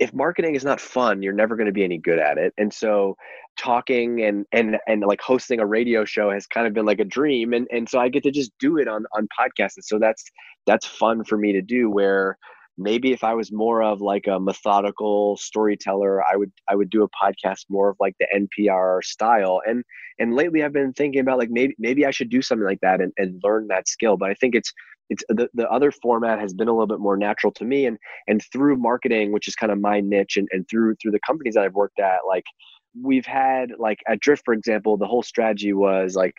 if 0.00 0.12
marketing 0.12 0.56
is 0.56 0.64
not 0.64 0.80
fun, 0.80 1.22
you're 1.22 1.32
never 1.32 1.54
going 1.56 1.66
to 1.66 1.72
be 1.72 1.84
any 1.84 1.98
good 1.98 2.18
at 2.18 2.36
it. 2.36 2.52
And 2.58 2.72
so 2.72 3.16
talking 3.56 4.22
and 4.22 4.44
and 4.50 4.78
and 4.88 5.02
like 5.02 5.20
hosting 5.20 5.60
a 5.60 5.66
radio 5.66 6.04
show 6.04 6.30
has 6.30 6.46
kind 6.46 6.66
of 6.66 6.74
been 6.74 6.86
like 6.86 6.98
a 6.98 7.04
dream 7.04 7.52
and 7.52 7.68
and 7.70 7.88
so 7.88 8.00
I 8.00 8.08
get 8.08 8.24
to 8.24 8.32
just 8.32 8.50
do 8.58 8.78
it 8.78 8.88
on 8.88 9.04
on 9.16 9.28
podcasts. 9.38 9.76
And 9.76 9.84
so 9.84 9.98
that's 9.98 10.24
that's 10.66 10.86
fun 10.86 11.22
for 11.24 11.36
me 11.36 11.52
to 11.52 11.62
do 11.62 11.90
where 11.90 12.38
maybe 12.76 13.12
if 13.12 13.22
i 13.22 13.34
was 13.34 13.52
more 13.52 13.82
of 13.82 14.00
like 14.00 14.26
a 14.26 14.40
methodical 14.40 15.36
storyteller 15.36 16.22
i 16.24 16.36
would 16.36 16.52
i 16.68 16.74
would 16.74 16.90
do 16.90 17.04
a 17.04 17.08
podcast 17.08 17.64
more 17.68 17.90
of 17.90 17.96
like 18.00 18.14
the 18.18 18.26
npr 18.34 19.02
style. 19.02 19.60
And 19.66 19.84
and 20.18 20.34
lately 20.34 20.62
i've 20.62 20.72
been 20.72 20.92
thinking 20.92 21.20
about 21.20 21.38
like 21.38 21.50
maybe 21.50 21.74
maybe 21.78 22.06
i 22.06 22.10
should 22.10 22.30
do 22.30 22.42
something 22.42 22.66
like 22.66 22.80
that 22.80 23.00
and, 23.00 23.12
and 23.16 23.40
learn 23.44 23.68
that 23.68 23.88
skill. 23.88 24.16
But 24.16 24.30
i 24.30 24.34
think 24.34 24.54
it's 24.54 24.72
it's 25.10 25.22
the, 25.28 25.48
the 25.52 25.68
other 25.68 25.92
format 25.92 26.40
has 26.40 26.54
been 26.54 26.68
a 26.68 26.72
little 26.72 26.86
bit 26.86 26.98
more 26.98 27.16
natural 27.16 27.52
to 27.52 27.64
me. 27.64 27.86
And 27.86 27.98
and 28.26 28.42
through 28.52 28.76
marketing 28.76 29.32
which 29.32 29.48
is 29.48 29.54
kind 29.54 29.72
of 29.72 29.80
my 29.80 30.00
niche 30.00 30.36
and, 30.36 30.48
and 30.52 30.66
through 30.68 30.96
through 31.00 31.12
the 31.12 31.20
companies 31.26 31.54
that 31.54 31.64
i've 31.64 31.74
worked 31.74 32.00
at 32.00 32.20
like 32.26 32.44
we've 33.00 33.26
had 33.26 33.72
like 33.78 33.98
at 34.08 34.20
drift 34.20 34.42
for 34.44 34.54
example 34.54 34.96
the 34.96 35.06
whole 35.06 35.22
strategy 35.22 35.72
was 35.72 36.14
like 36.14 36.34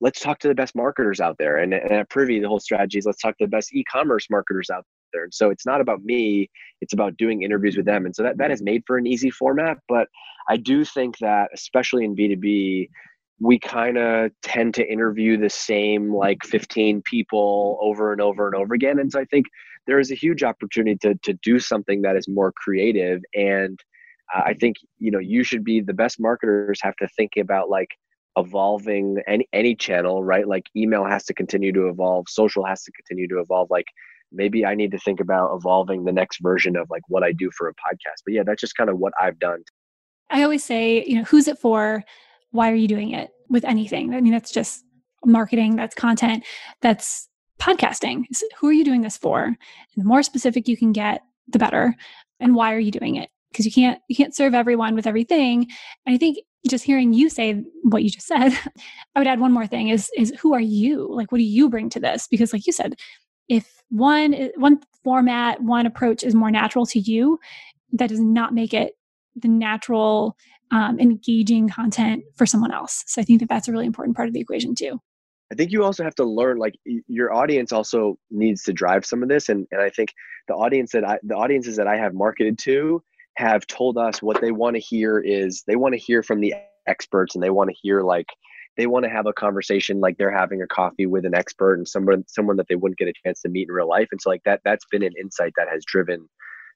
let's 0.00 0.20
talk 0.20 0.38
to 0.40 0.48
the 0.48 0.54
best 0.54 0.74
marketers 0.74 1.20
out 1.20 1.36
there. 1.38 1.56
And, 1.58 1.72
and 1.72 1.90
at 1.90 2.10
privy 2.10 2.40
the 2.40 2.48
whole 2.48 2.60
strategy 2.60 2.98
is 2.98 3.06
let's 3.06 3.20
talk 3.20 3.36
to 3.38 3.44
the 3.44 3.48
best 3.48 3.74
e-commerce 3.74 4.26
marketers 4.30 4.70
out 4.70 4.84
And 5.12 5.32
so 5.32 5.50
it's 5.50 5.66
not 5.66 5.80
about 5.80 6.02
me, 6.02 6.50
it's 6.80 6.92
about 6.92 7.16
doing 7.16 7.42
interviews 7.42 7.76
with 7.76 7.86
them. 7.86 8.06
And 8.06 8.14
so 8.14 8.22
that, 8.22 8.38
that 8.38 8.50
is 8.50 8.62
made 8.62 8.82
for 8.86 8.96
an 8.96 9.06
easy 9.06 9.30
format. 9.30 9.78
But 9.88 10.08
I 10.48 10.56
do 10.56 10.84
think 10.84 11.18
that, 11.18 11.50
especially 11.54 12.04
in 12.04 12.16
B2B, 12.16 12.88
we 13.38 13.58
kind 13.58 13.98
of 13.98 14.30
tend 14.42 14.74
to 14.74 14.90
interview 14.90 15.36
the 15.36 15.50
same 15.50 16.14
like 16.14 16.42
15 16.44 17.02
people 17.02 17.78
over 17.82 18.12
and 18.12 18.20
over 18.20 18.46
and 18.46 18.54
over 18.54 18.74
again. 18.74 18.98
And 18.98 19.12
so 19.12 19.20
I 19.20 19.24
think 19.26 19.46
there 19.86 20.00
is 20.00 20.10
a 20.10 20.14
huge 20.14 20.42
opportunity 20.42 20.96
to, 21.02 21.14
to 21.22 21.34
do 21.42 21.58
something 21.58 22.02
that 22.02 22.16
is 22.16 22.28
more 22.28 22.52
creative. 22.52 23.20
And 23.34 23.78
uh, 24.34 24.42
I 24.44 24.54
think, 24.54 24.76
you 24.98 25.10
know, 25.10 25.18
you 25.18 25.44
should 25.44 25.64
be 25.64 25.80
the 25.80 25.94
best 25.94 26.18
marketers 26.18 26.80
have 26.82 26.96
to 26.96 27.08
think 27.08 27.32
about 27.36 27.68
like, 27.68 27.90
evolving 28.38 29.16
any 29.26 29.48
any 29.52 29.74
channel 29.74 30.22
right 30.22 30.46
like 30.46 30.66
email 30.76 31.04
has 31.04 31.24
to 31.24 31.32
continue 31.32 31.72
to 31.72 31.88
evolve 31.88 32.26
social 32.28 32.64
has 32.64 32.82
to 32.82 32.92
continue 32.92 33.26
to 33.26 33.40
evolve 33.40 33.68
like 33.70 33.86
maybe 34.36 34.64
I 34.64 34.74
need 34.74 34.92
to 34.92 34.98
think 34.98 35.20
about 35.20 35.54
evolving 35.54 36.04
the 36.04 36.12
next 36.12 36.38
version 36.40 36.76
of 36.76 36.88
like 36.90 37.02
what 37.08 37.22
I 37.22 37.32
do 37.32 37.50
for 37.56 37.68
a 37.68 37.72
podcast. 37.72 38.22
But 38.24 38.34
yeah, 38.34 38.42
that's 38.44 38.60
just 38.60 38.76
kind 38.76 38.90
of 38.90 38.98
what 38.98 39.12
I've 39.20 39.38
done. 39.38 39.62
I 40.30 40.42
always 40.42 40.64
say, 40.64 41.04
you 41.04 41.16
know, 41.16 41.24
who's 41.24 41.48
it 41.48 41.58
for? 41.58 42.04
why 42.56 42.72
are 42.72 42.76
you 42.76 42.88
doing 42.88 43.12
it 43.12 43.30
with 43.48 43.64
anything? 43.64 44.14
I 44.14 44.20
mean, 44.20 44.32
that's 44.32 44.50
just 44.50 44.84
marketing, 45.24 45.76
that's 45.76 45.94
content, 45.94 46.44
that's 46.80 47.28
podcasting. 47.60 48.24
Who 48.58 48.68
are 48.68 48.72
you 48.72 48.84
doing 48.84 49.02
this 49.02 49.16
for? 49.16 49.44
And 49.44 49.56
the 49.96 50.04
more 50.04 50.22
specific 50.22 50.66
you 50.66 50.76
can 50.76 50.92
get, 50.92 51.22
the 51.48 51.58
better. 51.58 51.94
And 52.40 52.54
why 52.54 52.74
are 52.74 52.78
you 52.78 52.90
doing 52.90 53.16
it? 53.16 53.30
Because 53.50 53.66
you 53.66 53.72
can't 53.72 54.00
you 54.08 54.16
can't 54.16 54.34
serve 54.34 54.54
everyone 54.54 54.94
with 54.94 55.06
everything. 55.06 55.68
And 56.04 56.14
I 56.14 56.18
think 56.18 56.38
just 56.68 56.84
hearing 56.84 57.12
you 57.12 57.30
say 57.30 57.62
what 57.82 58.02
you 58.02 58.10
just 58.10 58.26
said, 58.26 58.52
I 59.14 59.20
would 59.20 59.28
add 59.28 59.40
one 59.40 59.52
more 59.52 59.66
thing 59.66 59.88
is 59.88 60.10
is 60.16 60.32
who 60.40 60.52
are 60.52 60.60
you? 60.60 61.08
Like 61.10 61.30
what 61.30 61.38
do 61.38 61.44
you 61.44 61.70
bring 61.70 61.88
to 61.90 62.00
this? 62.00 62.26
Because 62.28 62.52
like 62.52 62.66
you 62.66 62.72
said, 62.72 62.94
if 63.48 63.82
one 63.90 64.50
one 64.56 64.80
format, 65.04 65.62
one 65.62 65.86
approach 65.86 66.24
is 66.24 66.34
more 66.34 66.50
natural 66.50 66.86
to 66.86 66.98
you, 66.98 67.38
that 67.92 68.08
does 68.08 68.20
not 68.20 68.54
make 68.54 68.74
it 68.74 68.94
the 69.36 69.48
natural 69.48 70.36
um, 70.70 70.98
engaging 70.98 71.68
content 71.68 72.24
for 72.34 72.46
someone 72.46 72.72
else. 72.72 73.04
So 73.06 73.20
I 73.20 73.24
think 73.24 73.40
that 73.40 73.48
that's 73.48 73.68
a 73.68 73.72
really 73.72 73.86
important 73.86 74.16
part 74.16 74.28
of 74.28 74.34
the 74.34 74.40
equation 74.40 74.74
too. 74.74 75.00
I 75.52 75.54
think 75.54 75.70
you 75.70 75.84
also 75.84 76.02
have 76.02 76.16
to 76.16 76.24
learn 76.24 76.58
like 76.58 76.74
your 76.84 77.32
audience 77.32 77.70
also 77.70 78.18
needs 78.30 78.64
to 78.64 78.72
drive 78.72 79.06
some 79.06 79.22
of 79.22 79.28
this 79.28 79.48
and 79.48 79.66
and 79.70 79.80
I 79.80 79.90
think 79.90 80.12
the 80.48 80.54
audience 80.54 80.92
that 80.92 81.04
I 81.04 81.18
the 81.22 81.36
audiences 81.36 81.76
that 81.76 81.86
I 81.86 81.96
have 81.96 82.14
marketed 82.14 82.58
to 82.60 83.02
have 83.36 83.66
told 83.66 83.98
us 83.98 84.22
what 84.22 84.40
they 84.40 84.50
want 84.50 84.74
to 84.74 84.80
hear 84.80 85.20
is 85.20 85.62
they 85.66 85.76
want 85.76 85.92
to 85.92 86.00
hear 86.00 86.22
from 86.22 86.40
the 86.40 86.54
experts 86.88 87.34
and 87.34 87.44
they 87.44 87.50
want 87.50 87.70
to 87.70 87.76
hear 87.80 88.02
like 88.02 88.26
they 88.76 88.86
want 88.86 89.04
to 89.04 89.10
have 89.10 89.26
a 89.26 89.32
conversation 89.32 90.00
like 90.00 90.16
they're 90.18 90.36
having 90.36 90.62
a 90.62 90.66
coffee 90.66 91.06
with 91.06 91.24
an 91.24 91.34
expert 91.34 91.74
and 91.74 91.88
someone 91.88 92.24
someone 92.26 92.56
that 92.56 92.68
they 92.68 92.74
wouldn't 92.74 92.98
get 92.98 93.08
a 93.08 93.12
chance 93.24 93.40
to 93.42 93.48
meet 93.48 93.68
in 93.68 93.74
real 93.74 93.88
life 93.88 94.08
and 94.12 94.20
so 94.20 94.30
like 94.30 94.42
that 94.44 94.60
that's 94.64 94.84
been 94.90 95.02
an 95.02 95.12
insight 95.20 95.52
that 95.56 95.68
has 95.68 95.84
driven 95.84 96.28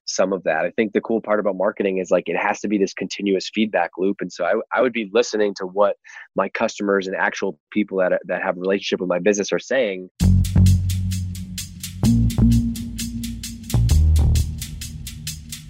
some 0.06 0.32
of 0.32 0.42
that. 0.44 0.64
I 0.64 0.70
think 0.70 0.92
the 0.92 1.00
cool 1.00 1.20
part 1.20 1.40
about 1.40 1.56
marketing 1.56 1.98
is 1.98 2.10
like 2.10 2.24
it 2.26 2.36
has 2.36 2.60
to 2.60 2.68
be 2.68 2.78
this 2.78 2.92
continuous 2.94 3.50
feedback 3.52 3.90
loop. 3.98 4.16
And 4.20 4.32
so 4.32 4.44
I, 4.44 4.54
I 4.76 4.82
would 4.82 4.92
be 4.92 5.08
listening 5.12 5.54
to 5.58 5.66
what 5.66 5.96
my 6.34 6.48
customers 6.48 7.06
and 7.06 7.16
actual 7.16 7.58
people 7.70 7.98
that, 7.98 8.12
that 8.26 8.42
have 8.42 8.56
a 8.56 8.60
relationship 8.60 9.00
with 9.00 9.08
my 9.08 9.18
business 9.18 9.52
are 9.52 9.58
saying. 9.58 10.10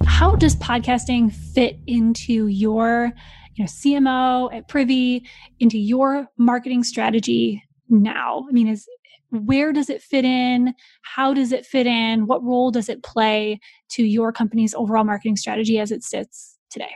How 0.06 0.36
does 0.36 0.56
podcasting 0.56 1.32
fit 1.32 1.78
into 1.86 2.46
your 2.46 3.12
you 3.54 3.64
know, 3.64 3.68
CMO 3.68 4.54
at 4.54 4.68
Privy, 4.68 5.26
into 5.58 5.78
your 5.78 6.28
marketing 6.36 6.84
strategy 6.84 7.62
now? 7.88 8.46
I 8.48 8.52
mean, 8.52 8.68
is 8.68 8.86
where 9.30 9.72
does 9.72 9.88
it 9.88 10.02
fit 10.02 10.24
in? 10.24 10.74
How 11.02 11.32
does 11.32 11.52
it 11.52 11.64
fit 11.64 11.86
in? 11.86 12.26
What 12.26 12.42
role 12.42 12.70
does 12.70 12.88
it 12.88 13.02
play 13.02 13.60
to 13.90 14.02
your 14.02 14.32
company's 14.32 14.74
overall 14.74 15.04
marketing 15.04 15.36
strategy 15.36 15.78
as 15.78 15.92
it 15.92 16.02
sits 16.02 16.58
today? 16.70 16.90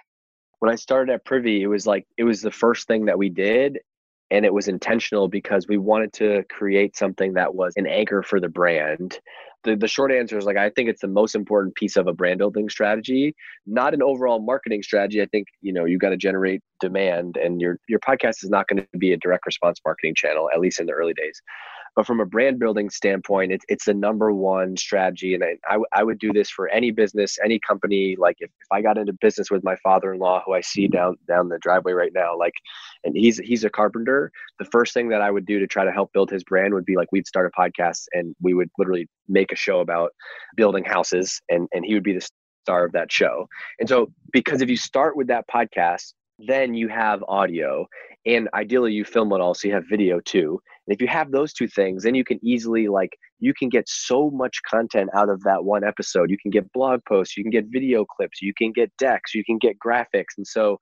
When 0.58 0.73
I 0.73 0.76
started 0.76 1.12
at 1.12 1.25
Privy, 1.25 1.62
it 1.62 1.66
was 1.66 1.87
like 1.87 2.06
it 2.16 2.25
was 2.25 2.42
the 2.42 2.50
first 2.50 2.88
thing 2.88 3.04
that 3.04 3.18
we 3.18 3.28
did 3.28 3.78
and 4.30 4.44
it 4.44 4.52
was 4.52 4.68
intentional 4.68 5.28
because 5.28 5.68
we 5.68 5.78
wanted 5.78 6.12
to 6.14 6.42
create 6.50 6.96
something 6.96 7.34
that 7.34 7.54
was 7.54 7.73
an 7.76 7.87
anchor 7.87 8.23
for 8.23 8.40
the 8.40 8.49
brand. 8.49 9.20
The, 9.64 9.76
the 9.76 9.88
short 9.88 10.12
answer 10.12 10.37
is 10.37 10.44
like 10.44 10.56
I 10.56 10.71
think 10.71 10.88
it's 10.88 11.00
the 11.00 11.09
most 11.09 11.35
important 11.35 11.75
piece 11.75 11.97
of 11.97 12.06
a 12.06 12.12
brand 12.12 12.38
building 12.38 12.68
strategy, 12.68 13.35
not 13.66 13.94
an 13.94 14.02
overall 14.02 14.40
marketing 14.40 14.83
strategy. 14.83 15.23
I 15.23 15.26
think 15.26 15.49
you 15.62 15.73
know 15.73 15.85
you 15.85 15.99
got 15.99 16.11
to 16.11 16.16
generate 16.16 16.62
demand, 16.80 17.37
and 17.37 17.61
your 17.61 17.78
your 17.88 18.00
podcast 18.00 18.44
is 18.44 18.50
not 18.50 18.68
going 18.68 18.87
to 18.92 18.99
be 18.99 19.12
a 19.12 19.16
direct 19.16 19.47
response 19.47 19.80
marketing 19.85 20.14
channel, 20.16 20.50
at 20.52 20.61
least 20.61 20.80
in 20.80 20.87
the 20.87 20.92
early 20.92 21.14
days. 21.14 21.40
But 21.96 22.06
from 22.06 22.20
a 22.20 22.26
brand 22.26 22.58
building 22.58 22.90
standpoint, 22.90 23.52
it's, 23.52 23.64
it's 23.68 23.84
the 23.84 23.94
number 23.94 24.32
one 24.32 24.76
strategy. 24.76 25.34
And 25.34 25.44
I, 25.92 26.02
would 26.02 26.18
do 26.18 26.32
this 26.32 26.50
for 26.50 26.68
any 26.68 26.90
business, 26.90 27.38
any 27.44 27.60
company. 27.60 28.16
Like 28.18 28.36
if, 28.40 28.50
if 28.50 28.66
I 28.72 28.82
got 28.82 28.98
into 28.98 29.12
business 29.20 29.50
with 29.50 29.62
my 29.64 29.76
father-in-law, 29.76 30.42
who 30.44 30.54
I 30.54 30.60
see 30.60 30.88
down, 30.88 31.16
down 31.28 31.48
the 31.48 31.58
driveway 31.58 31.92
right 31.92 32.12
now, 32.14 32.36
like, 32.36 32.54
and 33.04 33.16
he's, 33.16 33.38
he's 33.38 33.64
a 33.64 33.70
carpenter. 33.70 34.32
The 34.58 34.64
first 34.66 34.92
thing 34.94 35.08
that 35.10 35.20
I 35.20 35.30
would 35.30 35.46
do 35.46 35.58
to 35.60 35.66
try 35.66 35.84
to 35.84 35.92
help 35.92 36.12
build 36.12 36.30
his 36.30 36.44
brand 36.44 36.74
would 36.74 36.84
be 36.84 36.96
like, 36.96 37.12
we'd 37.12 37.26
start 37.26 37.50
a 37.54 37.60
podcast 37.60 38.04
and 38.12 38.34
we 38.42 38.54
would 38.54 38.70
literally 38.78 39.08
make 39.28 39.52
a 39.52 39.56
show 39.56 39.80
about 39.80 40.10
building 40.56 40.84
houses 40.84 41.40
and, 41.48 41.68
and 41.72 41.84
he 41.84 41.94
would 41.94 42.02
be 42.02 42.14
the 42.14 42.28
star 42.64 42.84
of 42.84 42.92
that 42.92 43.12
show. 43.12 43.46
And 43.78 43.88
so, 43.88 44.10
because 44.32 44.62
if 44.62 44.70
you 44.70 44.76
start 44.76 45.16
with 45.16 45.28
that 45.28 45.44
podcast, 45.48 46.14
then 46.38 46.74
you 46.74 46.88
have 46.88 47.22
audio 47.28 47.86
and 48.26 48.48
ideally 48.54 48.92
you 48.92 49.04
film 49.04 49.32
it 49.32 49.40
all 49.40 49.54
so 49.54 49.68
you 49.68 49.74
have 49.74 49.84
video 49.88 50.20
too 50.20 50.60
and 50.86 50.94
if 50.94 51.00
you 51.00 51.06
have 51.06 51.30
those 51.30 51.52
two 51.52 51.68
things 51.68 52.02
then 52.02 52.14
you 52.14 52.24
can 52.24 52.38
easily 52.42 52.88
like 52.88 53.16
you 53.40 53.52
can 53.54 53.68
get 53.68 53.88
so 53.88 54.30
much 54.30 54.60
content 54.68 55.10
out 55.14 55.28
of 55.28 55.42
that 55.42 55.64
one 55.64 55.84
episode 55.84 56.30
you 56.30 56.38
can 56.40 56.50
get 56.50 56.70
blog 56.72 57.00
posts 57.08 57.36
you 57.36 57.44
can 57.44 57.50
get 57.50 57.66
video 57.68 58.04
clips 58.04 58.42
you 58.42 58.52
can 58.56 58.72
get 58.72 58.90
decks 58.98 59.34
you 59.34 59.44
can 59.44 59.58
get 59.58 59.76
graphics 59.78 60.36
and 60.36 60.46
so 60.46 60.78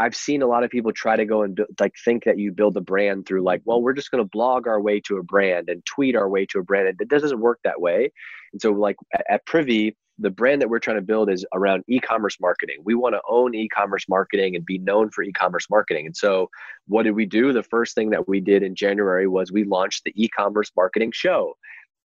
I've 0.00 0.16
seen 0.16 0.40
a 0.40 0.46
lot 0.46 0.64
of 0.64 0.70
people 0.70 0.92
try 0.92 1.14
to 1.14 1.26
go 1.26 1.42
and 1.42 1.60
like 1.78 1.92
think 2.06 2.24
that 2.24 2.38
you 2.38 2.52
build 2.52 2.74
a 2.78 2.80
brand 2.80 3.26
through 3.26 3.42
like, 3.42 3.60
well, 3.66 3.82
we're 3.82 3.92
just 3.92 4.10
going 4.10 4.24
to 4.24 4.28
blog 4.32 4.66
our 4.66 4.80
way 4.80 4.98
to 5.00 5.18
a 5.18 5.22
brand 5.22 5.68
and 5.68 5.84
tweet 5.84 6.16
our 6.16 6.26
way 6.26 6.46
to 6.46 6.58
a 6.58 6.62
brand. 6.62 6.88
And 6.88 6.98
it 6.98 7.08
doesn't 7.08 7.38
work 7.38 7.58
that 7.64 7.82
way. 7.82 8.10
And 8.54 8.62
so, 8.62 8.72
like 8.72 8.96
at 9.28 9.44
Privy, 9.44 9.94
the 10.20 10.30
brand 10.30 10.60
that 10.60 10.68
we're 10.68 10.78
trying 10.78 10.98
to 10.98 11.02
build 11.02 11.30
is 11.30 11.46
around 11.54 11.82
e-commerce 11.88 12.36
marketing. 12.40 12.76
We 12.84 12.94
want 12.94 13.14
to 13.14 13.22
own 13.28 13.54
e-commerce 13.54 14.04
marketing 14.08 14.54
and 14.54 14.64
be 14.64 14.78
known 14.78 15.10
for 15.10 15.22
e-commerce 15.22 15.66
marketing. 15.70 16.06
And 16.06 16.16
so 16.16 16.48
what 16.86 17.04
did 17.04 17.12
we 17.12 17.24
do? 17.26 17.52
The 17.52 17.62
first 17.62 17.94
thing 17.94 18.10
that 18.10 18.28
we 18.28 18.40
did 18.40 18.62
in 18.62 18.74
January 18.74 19.26
was 19.26 19.50
we 19.50 19.64
launched 19.64 20.04
the 20.04 20.12
e-commerce 20.22 20.70
marketing 20.76 21.12
show. 21.14 21.54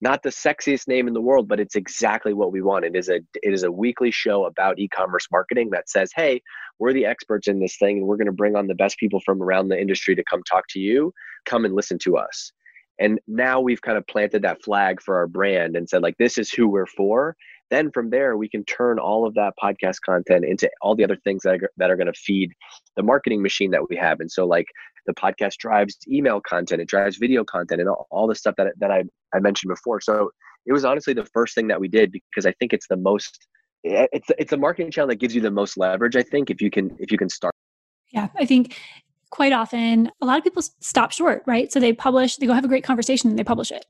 Not 0.02 0.24
the 0.24 0.30
sexiest 0.30 0.88
name 0.88 1.08
in 1.08 1.14
the 1.14 1.22
world, 1.22 1.48
but 1.48 1.60
it's 1.60 1.76
exactly 1.76 2.34
what 2.34 2.52
we 2.52 2.62
want. 2.62 2.86
It 2.86 2.96
is 2.96 3.08
a 3.08 3.18
it 3.44 3.54
is 3.54 3.64
a 3.64 3.72
weekly 3.72 4.10
show 4.10 4.46
about 4.46 4.80
e-commerce 4.80 5.28
marketing 5.32 5.70
that 5.72 5.90
says, 5.90 6.12
"Hey, 6.16 6.42
we're 6.80 6.92
the 6.92 7.06
experts 7.06 7.48
in 7.48 7.60
this 7.60 7.78
thing 7.78 8.00
and 8.00 8.08
we're 8.08 8.18
going 8.18 8.26
to 8.26 8.32
bring 8.32 8.56
on 8.56 8.66
the 8.66 8.74
best 8.74 8.98
people 8.98 9.22
from 9.24 9.44
around 9.44 9.68
the 9.68 9.80
industry 9.80 10.16
to 10.16 10.24
come 10.24 10.42
talk 10.44 10.66
to 10.70 10.80
you. 10.80 11.14
Come 11.46 11.66
and 11.66 11.76
listen 11.76 12.00
to 12.00 12.18
us." 12.18 12.52
And 13.00 13.20
now 13.28 13.60
we've 13.62 13.82
kind 13.82 13.98
of 13.98 14.06
planted 14.08 14.42
that 14.42 14.64
flag 14.64 15.02
for 15.02 15.18
our 15.18 15.28
brand 15.28 15.76
and 15.76 15.88
said 15.88 16.02
like 16.02 16.18
this 16.18 16.40
is 16.40 16.52
who 16.52 16.68
we're 16.68 16.88
for 16.88 17.36
then 17.72 17.90
from 17.92 18.10
there 18.10 18.38
we 18.38 18.48
can 18.48 18.64
turn 18.66 19.00
all 19.00 19.26
of 19.26 19.34
that 19.34 19.54
podcast 19.62 19.98
content 20.06 20.46
into 20.46 20.70
all 20.82 20.96
the 20.96 21.04
other 21.04 21.18
things 21.24 21.42
that 21.44 21.56
are, 21.56 21.72
that 21.78 21.90
are 21.90 21.96
going 21.96 22.12
to 22.12 22.20
feed 22.20 22.52
the 22.96 23.04
marketing 23.04 23.42
machine 23.42 23.72
that 23.72 23.90
we 23.90 23.96
have. 23.96 24.20
And 24.20 24.32
so 24.32 24.46
like 24.46 24.68
the 25.08 25.14
podcast 25.14 25.58
drives 25.58 25.98
email 26.08 26.40
content 26.40 26.82
it 26.82 26.88
drives 26.88 27.18
video 27.18 27.44
content 27.44 27.82
and 27.82 27.90
all, 27.90 28.08
all 28.12 28.28
the 28.28 28.36
stuff 28.36 28.54
that, 28.58 28.68
that 28.78 28.92
I, 28.92 29.04
I 29.34 29.40
mentioned 29.40 29.70
before. 29.70 30.00
So 30.00 30.30
it 30.66 30.74
was 30.74 30.86
honestly 30.86 31.14
the 31.14 31.26
first 31.26 31.56
thing 31.56 31.68
that 31.68 31.80
we 31.80 31.88
did 31.88 32.12
because 32.12 32.46
i 32.46 32.52
think 32.54 32.74
it's 32.74 32.88
the 32.88 32.98
most 32.98 33.48
eh, 33.86 34.08
it's 34.12 34.30
it's 34.38 34.54
a 34.54 34.58
marketing 34.58 34.92
channel 34.92 35.08
that 35.08 35.16
gives 35.16 35.36
you 35.36 35.42
the 35.42 35.52
most 35.52 35.78
leverage 35.78 36.16
i 36.16 36.24
think 36.24 36.50
if 36.50 36.62
you 36.62 36.70
can 36.70 36.96
if 37.00 37.12
you 37.12 37.18
can 37.18 37.30
start. 37.30 37.54
Yeah 38.10 38.28
i 38.38 38.46
think 38.46 38.78
quite 39.30 39.54
often 39.54 40.12
a 40.22 40.26
lot 40.26 40.38
of 40.38 40.44
people 40.44 40.62
stop 40.62 41.12
short 41.12 41.44
right? 41.48 41.72
So 41.72 41.80
they 41.80 41.94
publish 41.94 42.38
they 42.38 42.46
go 42.46 42.54
have 42.54 42.66
a 42.66 42.70
great 42.70 42.84
conversation 42.84 43.30
and 43.30 43.40
they 43.40 43.44
publish 43.44 43.72
it 43.72 43.86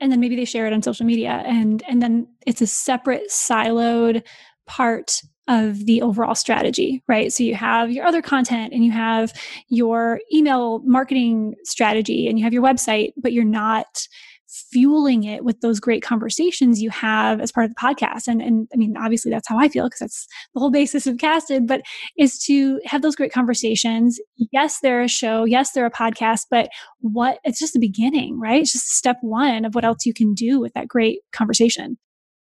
and 0.00 0.10
then 0.10 0.20
maybe 0.20 0.36
they 0.36 0.44
share 0.44 0.66
it 0.66 0.72
on 0.72 0.82
social 0.82 1.06
media. 1.06 1.42
And 1.46 1.82
and 1.88 2.02
then 2.02 2.26
it's 2.46 2.62
a 2.62 2.66
separate 2.66 3.30
siloed 3.30 4.22
part 4.66 5.20
of 5.48 5.84
the 5.86 6.00
overall 6.00 6.34
strategy 6.34 7.02
right? 7.08 7.32
So 7.32 7.42
you 7.42 7.56
have 7.56 7.90
your 7.90 8.06
other 8.06 8.22
content 8.22 8.72
and 8.72 8.84
you 8.84 8.92
have 8.92 9.32
your 9.68 10.20
email 10.32 10.78
marketing 10.84 11.54
strategy 11.64 12.28
and 12.28 12.38
you 12.38 12.44
have 12.44 12.52
your 12.52 12.62
website 12.62 13.12
but 13.16 13.32
you're 13.32 13.44
not 13.44 14.06
fueling 14.50 15.24
it 15.24 15.44
with 15.44 15.60
those 15.60 15.78
great 15.78 16.02
conversations 16.02 16.82
you 16.82 16.90
have 16.90 17.40
as 17.40 17.52
part 17.52 17.64
of 17.64 17.70
the 17.70 17.80
podcast. 17.80 18.26
And, 18.26 18.42
and 18.42 18.68
I 18.74 18.76
mean, 18.76 18.96
obviously 18.96 19.30
that's 19.30 19.48
how 19.48 19.58
I 19.58 19.68
feel 19.68 19.84
because 19.84 20.00
that's 20.00 20.26
the 20.54 20.60
whole 20.60 20.70
basis 20.70 21.06
of 21.06 21.18
Casted, 21.18 21.66
but 21.66 21.82
is 22.18 22.38
to 22.46 22.80
have 22.84 23.02
those 23.02 23.14
great 23.14 23.32
conversations. 23.32 24.18
Yes, 24.52 24.80
they're 24.80 25.02
a 25.02 25.08
show. 25.08 25.44
Yes, 25.44 25.72
they're 25.72 25.86
a 25.86 25.90
podcast, 25.90 26.46
but 26.50 26.68
what 26.98 27.38
it's 27.44 27.60
just 27.60 27.74
the 27.74 27.80
beginning, 27.80 28.40
right? 28.40 28.62
It's 28.62 28.72
just 28.72 28.90
step 28.90 29.18
one 29.20 29.64
of 29.64 29.74
what 29.74 29.84
else 29.84 30.04
you 30.04 30.12
can 30.12 30.34
do 30.34 30.58
with 30.58 30.72
that 30.74 30.88
great 30.88 31.20
conversation. 31.32 31.96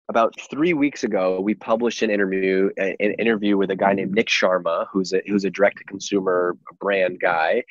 About 0.09 0.35
three 0.49 0.73
weeks 0.73 1.03
ago, 1.03 1.41
we 1.41 1.55
published 1.55 2.01
an 2.03 2.11
interview, 2.11 2.71
an 2.79 2.95
interview 3.19 3.57
with 3.57 3.73
a 3.73 3.77
guy 3.77 3.93
named 3.93 4.13
Nick 4.13 4.29
Sharma, 4.29 4.87
who's 4.93 5.13
a 5.13 5.21
who's 5.27 5.45
a 5.45 5.51
direct 5.51 5.79
to 5.79 5.85
consumer 5.85 6.57
brand 6.79 7.19
guy, 7.19 7.65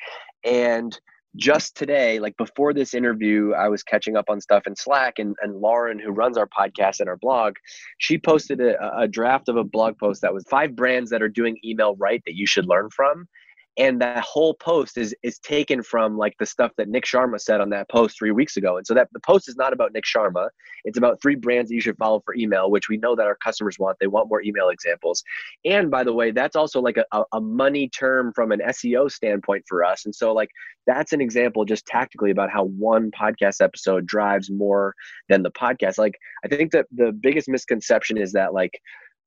and 0.44 1.00
just 1.36 1.76
today, 1.76 2.18
like 2.18 2.36
before 2.36 2.72
this 2.72 2.94
interview, 2.94 3.52
I 3.52 3.68
was 3.68 3.82
catching 3.82 4.16
up 4.16 4.26
on 4.28 4.40
stuff 4.40 4.66
in 4.66 4.74
Slack, 4.74 5.18
and, 5.18 5.36
and 5.42 5.56
Lauren, 5.56 5.98
who 5.98 6.10
runs 6.10 6.36
our 6.36 6.48
podcast 6.48 7.00
and 7.00 7.08
our 7.08 7.16
blog, 7.16 7.56
she 7.98 8.18
posted 8.18 8.60
a, 8.60 8.98
a 8.98 9.08
draft 9.08 9.48
of 9.48 9.56
a 9.56 9.64
blog 9.64 9.98
post 9.98 10.22
that 10.22 10.34
was 10.34 10.44
five 10.48 10.74
brands 10.74 11.10
that 11.10 11.22
are 11.22 11.28
doing 11.28 11.58
email 11.64 11.96
right 11.96 12.22
that 12.26 12.34
you 12.34 12.46
should 12.46 12.66
learn 12.66 12.88
from 12.90 13.28
and 13.78 14.00
that 14.00 14.24
whole 14.24 14.54
post 14.54 14.96
is 14.96 15.14
is 15.22 15.38
taken 15.38 15.82
from 15.82 16.16
like 16.16 16.34
the 16.38 16.46
stuff 16.46 16.72
that 16.78 16.88
Nick 16.88 17.04
Sharma 17.04 17.40
said 17.40 17.60
on 17.60 17.70
that 17.70 17.88
post 17.90 18.18
three 18.18 18.30
weeks 18.30 18.56
ago. 18.56 18.76
And 18.76 18.86
so 18.86 18.94
that 18.94 19.08
the 19.12 19.20
post 19.20 19.48
is 19.48 19.56
not 19.56 19.72
about 19.72 19.92
Nick 19.92 20.04
Sharma. 20.04 20.48
It's 20.84 20.98
about 20.98 21.20
three 21.20 21.34
brands 21.34 21.68
that 21.68 21.74
you 21.74 21.80
should 21.80 21.96
follow 21.98 22.22
for 22.24 22.34
email, 22.34 22.70
which 22.70 22.88
we 22.88 22.96
know 22.96 23.14
that 23.14 23.26
our 23.26 23.36
customers 23.36 23.78
want. 23.78 23.98
They 24.00 24.06
want 24.06 24.28
more 24.28 24.42
email 24.42 24.70
examples. 24.70 25.22
And 25.64 25.90
by 25.90 26.04
the 26.04 26.12
way, 26.12 26.30
that's 26.30 26.56
also 26.56 26.80
like 26.80 26.96
a, 26.96 27.22
a 27.32 27.40
money 27.40 27.88
term 27.88 28.32
from 28.34 28.52
an 28.52 28.60
SEO 28.60 29.10
standpoint 29.10 29.64
for 29.68 29.84
us. 29.84 30.04
And 30.04 30.14
so 30.14 30.32
like 30.32 30.50
that's 30.86 31.12
an 31.12 31.20
example 31.20 31.64
just 31.64 31.86
tactically 31.86 32.30
about 32.30 32.50
how 32.50 32.64
one 32.64 33.10
podcast 33.10 33.60
episode 33.60 34.06
drives 34.06 34.50
more 34.50 34.94
than 35.28 35.42
the 35.42 35.50
podcast. 35.50 35.98
Like 35.98 36.14
I 36.44 36.48
think 36.48 36.72
that 36.72 36.86
the 36.94 37.12
biggest 37.12 37.48
misconception 37.48 38.16
is 38.16 38.32
that 38.32 38.54
like 38.54 38.80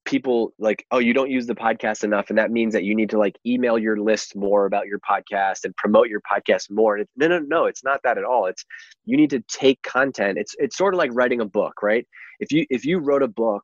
people 0.05 0.53
like 0.59 0.85
oh 0.91 0.97
you 0.97 1.13
don't 1.13 1.29
use 1.29 1.45
the 1.45 1.55
podcast 1.55 2.03
enough 2.03 2.29
and 2.29 2.37
that 2.37 2.51
means 2.51 2.73
that 2.73 2.83
you 2.83 2.95
need 2.95 3.09
to 3.09 3.17
like 3.17 3.37
email 3.45 3.77
your 3.77 3.97
list 3.97 4.35
more 4.35 4.65
about 4.65 4.87
your 4.87 4.99
podcast 4.99 5.65
and 5.65 5.75
promote 5.75 6.07
your 6.07 6.21
podcast 6.21 6.71
more. 6.71 6.95
And 6.95 7.03
it, 7.03 7.09
no 7.15 7.27
no 7.27 7.39
no 7.39 7.65
it's 7.65 7.83
not 7.83 8.01
that 8.03 8.17
at 8.17 8.23
all. 8.23 8.45
It's 8.45 8.65
you 9.05 9.17
need 9.17 9.29
to 9.31 9.41
take 9.47 9.81
content. 9.83 10.37
It's 10.37 10.55
it's 10.57 10.77
sort 10.77 10.93
of 10.93 10.97
like 10.97 11.11
writing 11.13 11.41
a 11.41 11.45
book 11.45 11.81
right? 11.81 12.07
If 12.39 12.51
you 12.51 12.65
if 12.69 12.85
you 12.85 12.99
wrote 12.99 13.23
a 13.23 13.27
book 13.27 13.63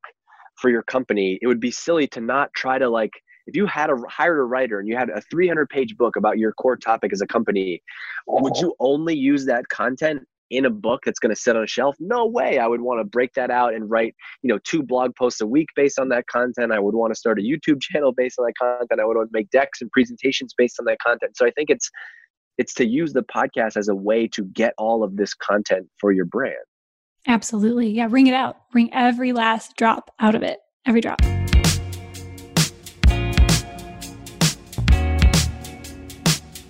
for 0.56 0.70
your 0.70 0.84
company 0.84 1.39
it 1.42 1.48
would 1.48 1.60
be 1.60 1.72
silly 1.72 2.08
to 2.08 2.22
not 2.22 2.54
try 2.54 2.77
to 2.77 2.89
like 2.89 3.12
if 3.48 3.56
you 3.56 3.65
had 3.65 3.89
a 3.89 3.96
hired 4.10 4.39
a 4.39 4.44
writer 4.44 4.80
and 4.80 4.88
you 4.88 4.96
had 4.96 5.10
a 5.10 5.22
300 5.30 5.70
page 5.70 5.98
book 5.98 6.15
about 6.15 6.38
your 6.38 6.54
core 6.54 6.77
topic 6.77 7.12
as 7.13 7.22
a 7.22 7.27
company 7.27 7.82
would 8.27 8.56
you 8.58 8.74
only 8.80 9.15
use 9.15 9.46
that 9.46 9.68
content 9.70 10.25
in 10.50 10.66
a 10.66 10.70
book 10.70 11.02
that's 11.06 11.20
going 11.20 11.34
to 11.34 11.40
sit 11.40 11.56
on 11.56 11.64
a 11.64 11.68
shelf 11.68 11.96
no 12.00 12.25
way 12.25 12.60
i 12.60 12.68
would 12.68 12.82
want 12.82 13.00
to 13.00 13.04
break 13.04 13.34
that 13.34 13.50
out 13.50 13.74
and 13.74 13.90
write 13.90 14.16
you 14.44 14.50
know 14.50 14.60
two 14.64 14.84
blog 14.84 15.16
posts 15.16 15.42
a 15.42 15.48
week 15.48 15.68
based 15.75 16.00
on 16.00 16.10
that 16.10 16.28
content. 16.28 16.72
I 16.72 16.80
would 16.80 16.96
want 16.96 17.12
to 17.14 17.18
start 17.18 17.40
a 17.40 17.42
youtube 17.42 17.82
channel 17.82 18.12
based 18.12 18.38
on 18.40 18.46
that 18.46 18.54
content. 18.60 19.00
I 19.00 19.06
would 19.06 19.18
want 19.18 19.30
to 19.30 19.38
make 19.38 19.50
decks 19.50 19.82
and 19.82 19.90
presentations 19.92 20.54
based 20.58 20.80
on 20.80 20.86
that 20.86 21.00
content. 21.00 21.36
So 21.36 21.46
i 21.46 21.52
think 21.52 21.70
it's 21.70 21.90
it's 22.58 22.74
to 22.75 22.86
use 22.86 23.12
the 23.12 23.24
podcast 23.24 23.75
as 23.75 23.90
a 23.90 23.96
way 23.96 24.28
to 24.30 24.46
get 24.46 24.74
all 24.78 25.04
of 25.04 25.18
this 25.18 25.34
content 25.34 25.88
for 26.00 26.12
your 26.12 26.25
brand. 26.25 26.56
Absolutely. 27.28 27.90
Yeah 27.90 28.08
bring 28.08 28.28
it 28.28 28.34
out. 28.34 28.58
Bring 28.72 28.94
every 28.94 29.34
last 29.34 29.75
drop 29.75 30.12
out 30.20 30.36
of 30.36 30.44
it. 30.44 30.60
Every 30.86 31.02
drop. 31.02 31.22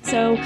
So 0.04 0.38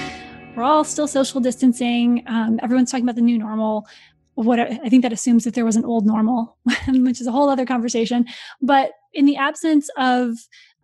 we're 0.56 0.64
all 0.64 0.84
still 0.84 1.08
social 1.08 1.40
distancing. 1.40 2.24
Um, 2.28 2.60
everyone's 2.62 2.92
talking 2.92 3.06
about 3.06 3.16
the 3.16 3.22
new 3.22 3.38
normal. 3.38 3.88
What 4.36 4.60
I 4.60 4.90
think 4.90 5.04
that 5.04 5.14
assumes 5.14 5.44
that 5.44 5.54
there 5.54 5.66
was 5.66 5.76
an 5.76 5.86
old 5.86 6.06
normal, 6.06 6.58
which 6.88 7.22
is 7.22 7.28
a 7.28 7.32
whole 7.32 7.50
other 7.50 7.66
conversation. 7.66 8.26
But 8.62 8.92
in 9.14 9.26
the 9.26 9.36
absence 9.36 9.90
of 9.98 10.36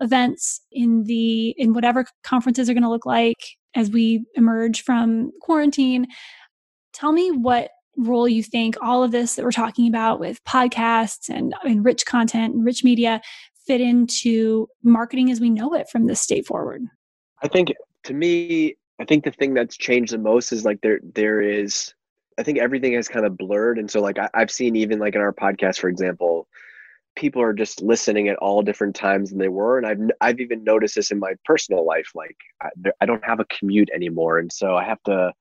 events 0.02 0.62
in 0.72 1.04
the 1.04 1.50
in 1.58 1.74
whatever 1.74 2.06
conferences 2.24 2.70
are 2.70 2.74
going 2.74 2.84
to 2.84 2.90
look 2.90 3.06
like 3.06 3.38
as 3.76 3.90
we 3.90 4.26
emerge 4.36 4.84
from 4.84 5.32
quarantine, 5.42 6.08
tell 6.94 7.12
me 7.12 7.32
what 7.32 7.72
role 7.98 8.28
you 8.28 8.44
think 8.44 8.76
all 8.82 9.04
of 9.04 9.12
this 9.12 9.36
that 9.36 9.46
we're 9.46 9.52
talking 9.52 9.88
about 9.88 10.20
with 10.20 10.44
podcasts 10.44 11.30
and, 11.30 11.54
and 11.64 11.86
rich 11.86 12.06
content 12.06 12.54
and 12.54 12.66
rich 12.66 12.84
media 12.84 13.22
fit 13.66 13.82
into 13.82 14.68
marketing 14.84 15.32
as 15.32 15.40
we 15.40 15.50
know 15.50 15.74
it 15.74 15.90
from 15.90 16.08
this 16.08 16.22
state 16.22 16.46
forward. 16.46 16.84
I 17.42 17.48
think 17.48 17.74
to 18.04 18.14
me, 18.14 18.76
I 19.00 19.06
think 19.06 19.24
the 19.24 19.32
thing 19.32 19.54
that's 19.54 19.78
changed 19.78 20.14
the 20.14 20.18
most 20.18 20.52
is 20.52 20.66
like 20.66 20.82
there 20.82 21.00
there 21.04 21.42
is 21.42 21.94
I 22.38 22.44
think 22.44 22.60
everything 22.60 22.94
has 22.94 23.08
kind 23.08 23.26
of 23.26 23.38
blurred. 23.38 23.78
And 23.78 23.90
so 23.90 24.02
like 24.02 24.18
I, 24.20 24.30
I've 24.34 24.52
seen 24.52 24.76
even 24.76 25.00
like 25.00 25.16
in 25.16 25.22
our 25.22 25.34
podcast, 25.34 25.80
for 25.80 25.90
example, 25.90 26.48
people 27.16 27.42
are 27.42 27.54
just 27.54 27.82
listening 27.82 28.28
at 28.28 28.38
all 28.38 28.62
different 28.62 28.96
times 28.96 29.30
than 29.30 29.40
they 29.40 29.48
were. 29.48 29.78
And 29.78 29.88
I've, 29.88 30.00
I've 30.20 30.40
even 30.42 30.64
noticed 30.64 30.96
this 30.96 31.12
in 31.12 31.20
my 31.20 31.34
personal 31.46 31.86
life. 31.86 32.12
Like 32.14 32.36
I, 32.62 32.70
I 33.00 33.06
don't 33.06 33.24
have 33.24 33.40
a 33.40 33.46
commute 33.46 33.90
anymore. 33.96 34.40
And 34.40 34.52
so 34.52 34.76
I 34.76 34.84
have 34.84 35.02
to 35.04 35.32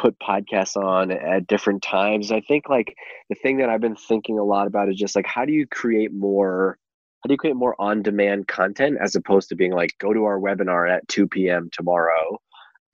put 0.00 0.18
podcasts 0.18 0.76
on 0.76 1.12
at 1.12 1.46
different 1.46 1.82
times. 1.82 2.32
I 2.32 2.40
think 2.40 2.68
like 2.68 2.96
the 3.28 3.36
thing 3.36 3.58
that 3.58 3.68
I've 3.68 3.80
been 3.80 3.94
thinking 3.94 4.40
a 4.40 4.44
lot 4.44 4.66
about 4.66 4.88
is 4.88 4.96
just 4.96 5.14
like, 5.14 5.26
how 5.26 5.44
do 5.44 5.52
you 5.52 5.68
create 5.68 6.12
more, 6.12 6.78
how 7.22 7.28
do 7.28 7.34
you 7.34 7.38
create 7.38 7.54
more 7.54 7.80
on 7.80 8.02
demand 8.02 8.48
content 8.48 8.98
as 9.00 9.14
opposed 9.14 9.48
to 9.50 9.54
being 9.54 9.72
like, 9.72 9.92
go 10.00 10.12
to 10.12 10.24
our 10.24 10.40
webinar 10.40 10.90
at 10.90 11.06
2 11.06 11.28
p.m. 11.28 11.70
tomorrow 11.72 12.40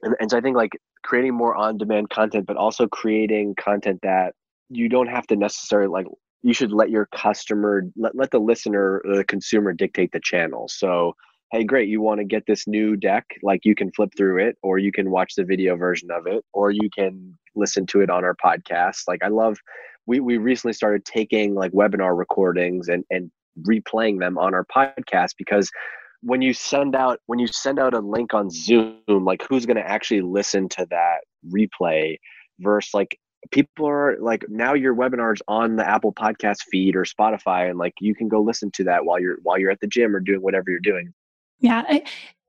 and, 0.03 0.15
and 0.21 0.31
so 0.31 0.39
i 0.39 0.41
think 0.41 0.57
like 0.57 0.73
creating 1.03 1.35
more 1.35 1.55
on 1.55 1.77
demand 1.77 2.11
content 2.11 2.47
but 2.47 2.57
also 2.57 2.87
creating 2.89 3.55
content 3.55 3.99
that 4.03 4.35
you 4.71 4.89
don't 4.89 5.09
have 5.09 5.27
to 5.27 5.37
necessarily 5.37 5.89
like 5.89 6.07
you 6.43 6.55
should 6.55 6.73
let 6.73 6.91
your 6.91 7.07
customer 7.07 7.83
let, 7.97 8.17
let 8.17 8.31
the 8.31 8.39
listener 8.39 9.03
the 9.05 9.25
consumer 9.25 9.73
dictate 9.73 10.13
the 10.13 10.21
channel. 10.21 10.69
So 10.69 11.15
hey 11.53 11.65
great 11.65 11.89
you 11.89 12.01
want 12.01 12.21
to 12.21 12.25
get 12.25 12.45
this 12.47 12.67
new 12.67 12.97
deck 12.97 13.27
like 13.43 13.65
you 13.65 13.75
can 13.75 13.91
flip 13.93 14.11
through 14.17 14.39
it 14.47 14.57
or 14.63 14.79
you 14.79 14.93
can 14.93 15.11
watch 15.11 15.35
the 15.35 15.45
video 15.45 15.77
version 15.77 16.11
of 16.11 16.27
it 16.27 16.45
or 16.53 16.71
you 16.71 16.89
can 16.97 17.37
listen 17.57 17.85
to 17.87 18.01
it 18.01 18.11
on 18.11 18.25
our 18.25 18.37
podcast. 18.43 19.03
Like 19.09 19.23
i 19.23 19.29
love 19.29 19.59
we, 20.07 20.19
we 20.19 20.39
recently 20.39 20.73
started 20.73 21.05
taking 21.05 21.55
like 21.55 21.73
webinar 21.73 22.17
recordings 22.17 22.89
and 22.89 23.05
and 23.11 23.31
replaying 23.63 24.21
them 24.21 24.39
on 24.39 24.55
our 24.55 24.65
podcast 24.65 25.35
because 25.37 25.71
when 26.23 26.43
you 26.43 26.53
send 26.53 26.95
out 26.95 27.19
when 27.27 27.39
you 27.39 27.47
send 27.47 27.79
out 27.79 27.95
a 27.95 28.01
link 28.01 28.35
on 28.35 28.51
Zoom, 28.51 28.97
like 29.09 29.45
who's 29.49 29.67
going 29.67 29.77
to 29.77 29.89
actually 29.89 30.21
listen 30.21 30.69
to 30.71 30.87
that 30.91 31.19
replay 31.51 32.17
versus 32.59 32.93
like 32.93 33.19
people 33.51 33.89
are 33.89 34.19
like 34.21 34.45
now 34.49 34.75
your 34.75 34.95
webinars 34.95 35.41
on 35.49 35.77
the 35.77 35.89
Apple 35.89 36.13
podcast 36.13 36.59
feed 36.71 36.95
or 36.95 37.05
Spotify 37.05 37.69
and 37.69 37.79
like 37.79 37.95
you 38.01 38.15
can 38.15 38.29
go 38.29 38.41
listen 38.41 38.71
to 38.73 38.85
that 38.85 39.05
while 39.05 39.19
you're 39.19 39.39
while 39.43 39.59
you're 39.59 39.71
at 39.71 39.81
the 39.81 39.87
gym 39.87 40.15
or 40.15 40.21
doing 40.21 40.43
whatever 40.43 40.71
you're 40.71 40.81
doing. 40.81 41.13
Yeah. 41.61 41.85
I, 41.89 42.03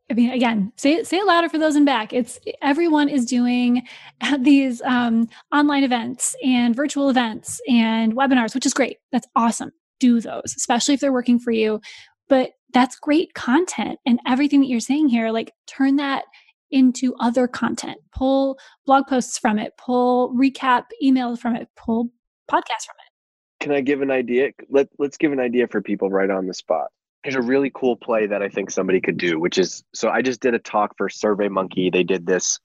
I 0.10 0.14
mean, 0.14 0.32
again, 0.32 0.74
say 0.76 0.96
it, 0.96 1.08
say 1.08 1.18
it 1.18 1.26
louder 1.26 1.48
for 1.48 1.58
those 1.58 1.78
in 1.78 1.86
back. 1.86 2.12
It's 2.12 2.38
everyone 2.62 3.08
is 3.08 3.26
doing 3.26 3.88
these 4.40 4.82
um, 4.82 5.30
online 5.54 5.86
events 5.86 6.36
and 6.44 6.76
virtual 6.76 7.10
events 7.10 7.62
and 7.68 8.14
webinars, 8.14 8.54
which 8.54 8.66
is 8.66 8.74
great. 8.74 8.98
That's 9.14 9.28
awesome. 9.36 9.72
Do 10.02 10.20
those, 10.20 10.54
especially 10.58 10.96
if 10.96 11.00
they're 11.00 11.14
working 11.14 11.40
for 11.40 11.52
you. 11.52 11.80
But 12.28 12.52
that's 12.74 12.98
great 12.98 13.34
content. 13.34 14.00
And 14.06 14.20
everything 14.28 14.62
that 14.62 14.68
you're 14.68 14.80
saying 14.80 15.10
here, 15.10 15.32
like 15.32 15.52
turn 15.68 15.96
that 15.98 16.26
into 16.72 17.14
other 17.20 17.48
content, 17.48 17.98
pull 18.16 18.58
blog 18.86 19.08
posts 19.08 19.38
from 19.38 19.60
it, 19.60 19.74
pull 19.78 20.34
recap 20.34 20.84
emails 21.04 21.40
from 21.40 21.56
it, 21.56 21.68
pull 21.76 22.06
podcasts 22.50 22.86
from 22.86 22.96
it. 23.00 23.12
Can 23.60 23.72
I 23.72 23.82
give 23.82 24.02
an 24.02 24.10
idea? 24.10 24.52
Let, 24.70 24.88
let's 24.98 25.18
give 25.18 25.32
an 25.32 25.40
idea 25.40 25.68
for 25.68 25.82
people 25.82 26.10
right 26.10 26.30
on 26.30 26.48
the 26.48 26.54
spot. 26.54 26.88
There's 27.24 27.36
a 27.36 27.42
really 27.42 27.72
cool 27.76 27.96
play 27.96 28.26
that 28.26 28.42
I 28.42 28.50
think 28.50 28.72
somebody 28.72 29.00
could 29.00 29.18
do, 29.18 29.40
which 29.40 29.60
is 29.60 29.84
so 29.94 30.10
I 30.10 30.24
just 30.24 30.42
did 30.42 30.56
a 30.56 30.60
talk 30.60 30.98
for 30.98 31.08
Survey 31.08 31.50
Monkey. 31.50 31.92
They 31.92 32.04
did 32.04 32.26
this 32.26 32.60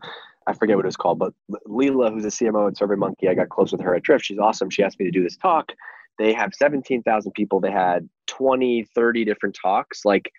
I 0.47 0.55
forget 0.55 0.77
what 0.77 0.85
it 0.85 0.87
was 0.87 0.97
called, 0.97 1.19
but 1.19 1.35
Leela, 1.67 2.13
who's 2.13 2.25
a 2.25 2.29
CMO 2.29 2.69
at 2.69 2.77
Survey 2.77 2.95
Monkey, 2.95 3.29
I 3.29 3.35
got 3.35 3.49
close 3.49 3.73
with 3.73 3.81
her 3.81 3.95
at 3.95 4.03
Drift. 4.03 4.25
She's 4.25 4.39
awesome. 4.39 4.71
She 4.71 4.83
asked 4.83 4.99
me 4.99 5.07
to 5.07 5.11
do 5.11 5.23
this 5.23 5.37
talk 5.37 5.73
they 6.19 6.33
have 6.33 6.55
17,000 6.55 7.33
people. 7.33 7.61
They 7.61 7.71
had 7.71 8.09
20, 8.27 8.87
30 8.95 9.25
different 9.25 9.57
talks. 9.61 10.05
Like 10.05 10.31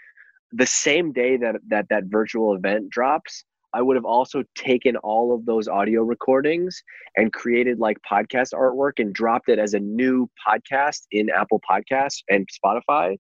the 0.51 0.65
same 0.65 1.11
day 1.11 1.37
that 1.37 1.55
that, 1.67 1.87
that 1.89 2.05
virtual 2.05 2.55
event 2.55 2.89
drops, 2.89 3.43
I 3.73 3.81
would 3.81 3.95
have 3.95 4.05
also 4.05 4.43
taken 4.55 4.95
all 4.97 5.35
of 5.35 5.45
those 5.45 5.67
audio 5.67 6.01
recordings 6.01 6.81
and 7.15 7.33
created 7.33 7.79
like 7.79 7.97
podcast 8.09 8.53
artwork 8.53 8.93
and 8.97 9.13
dropped 9.13 9.49
it 9.49 9.59
as 9.59 9.73
a 9.73 9.79
new 9.79 10.29
podcast 10.47 11.01
in 11.11 11.29
Apple 11.29 11.61
Podcasts 11.69 12.23
and 12.29 12.47
Spotify 12.47 13.17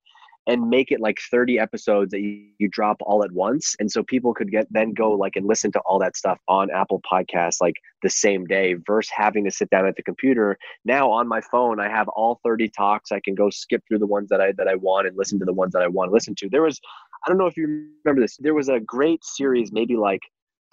and 0.47 0.69
make 0.69 0.91
it 0.91 0.99
like 0.99 1.19
30 1.29 1.59
episodes 1.59 2.11
that 2.11 2.21
you, 2.21 2.47
you 2.57 2.69
drop 2.69 2.97
all 3.01 3.23
at 3.23 3.31
once 3.31 3.75
and 3.79 3.91
so 3.91 4.01
people 4.01 4.33
could 4.33 4.49
get 4.49 4.65
then 4.71 4.93
go 4.93 5.11
like 5.11 5.35
and 5.35 5.45
listen 5.45 5.71
to 5.73 5.79
all 5.81 5.99
that 5.99 6.15
stuff 6.15 6.39
on 6.47 6.71
apple 6.71 7.01
podcasts 7.11 7.57
like 7.61 7.75
the 8.03 8.09
same 8.09 8.45
day 8.45 8.75
versus 8.85 9.11
having 9.15 9.43
to 9.43 9.51
sit 9.51 9.69
down 9.69 9.87
at 9.87 9.95
the 9.95 10.03
computer. 10.03 10.57
Now 10.85 11.11
on 11.11 11.27
my 11.27 11.41
phone 11.41 11.79
i 11.79 11.89
have 11.89 12.07
all 12.09 12.39
30 12.43 12.69
talks. 12.69 13.11
I 13.11 13.19
can 13.19 13.35
go 13.35 13.49
skip 13.49 13.83
through 13.87 13.99
the 13.99 14.07
ones 14.07 14.29
that 14.29 14.41
i 14.41 14.51
that 14.53 14.67
i 14.67 14.75
want 14.75 15.07
and 15.07 15.17
listen 15.17 15.39
to 15.39 15.45
the 15.45 15.53
ones 15.53 15.73
that 15.73 15.81
i 15.81 15.87
want 15.87 16.09
to 16.09 16.13
listen 16.13 16.35
to. 16.35 16.49
There 16.49 16.61
was 16.61 16.79
i 17.25 17.29
don't 17.29 17.37
know 17.37 17.47
if 17.47 17.57
you 17.57 17.87
remember 18.05 18.21
this 18.21 18.37
there 18.37 18.53
was 18.53 18.69
a 18.69 18.79
great 18.79 19.23
series 19.23 19.71
maybe 19.71 19.95
like 19.95 20.21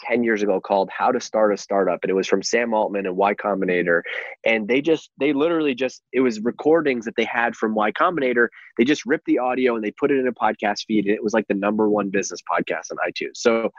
10 0.04 0.22
years 0.22 0.42
ago 0.42 0.60
called 0.60 0.90
How 0.90 1.10
to 1.10 1.20
Start 1.20 1.52
a 1.52 1.56
Startup. 1.56 1.98
And 2.02 2.10
it 2.10 2.14
was 2.14 2.26
from 2.26 2.42
Sam 2.42 2.74
Altman 2.74 3.06
and 3.06 3.16
Y 3.16 3.34
Combinator. 3.34 4.02
And 4.44 4.68
they 4.68 4.80
just, 4.80 5.10
they 5.18 5.32
literally 5.32 5.74
just, 5.74 6.02
it 6.12 6.20
was 6.20 6.40
recordings 6.40 7.04
that 7.04 7.14
they 7.16 7.24
had 7.24 7.56
from 7.56 7.74
Y 7.74 7.92
Combinator. 7.92 8.48
They 8.78 8.84
just 8.84 9.04
ripped 9.06 9.26
the 9.26 9.38
audio 9.38 9.74
and 9.74 9.84
they 9.84 9.92
put 9.92 10.10
it 10.10 10.18
in 10.18 10.28
a 10.28 10.32
podcast 10.32 10.84
feed. 10.86 11.06
And 11.06 11.14
it 11.14 11.22
was 11.22 11.32
like 11.32 11.46
the 11.48 11.54
number 11.54 11.88
one 11.88 12.10
business 12.10 12.40
podcast 12.50 12.90
on 12.90 12.98
iTunes. 13.08 13.36
So 13.36 13.70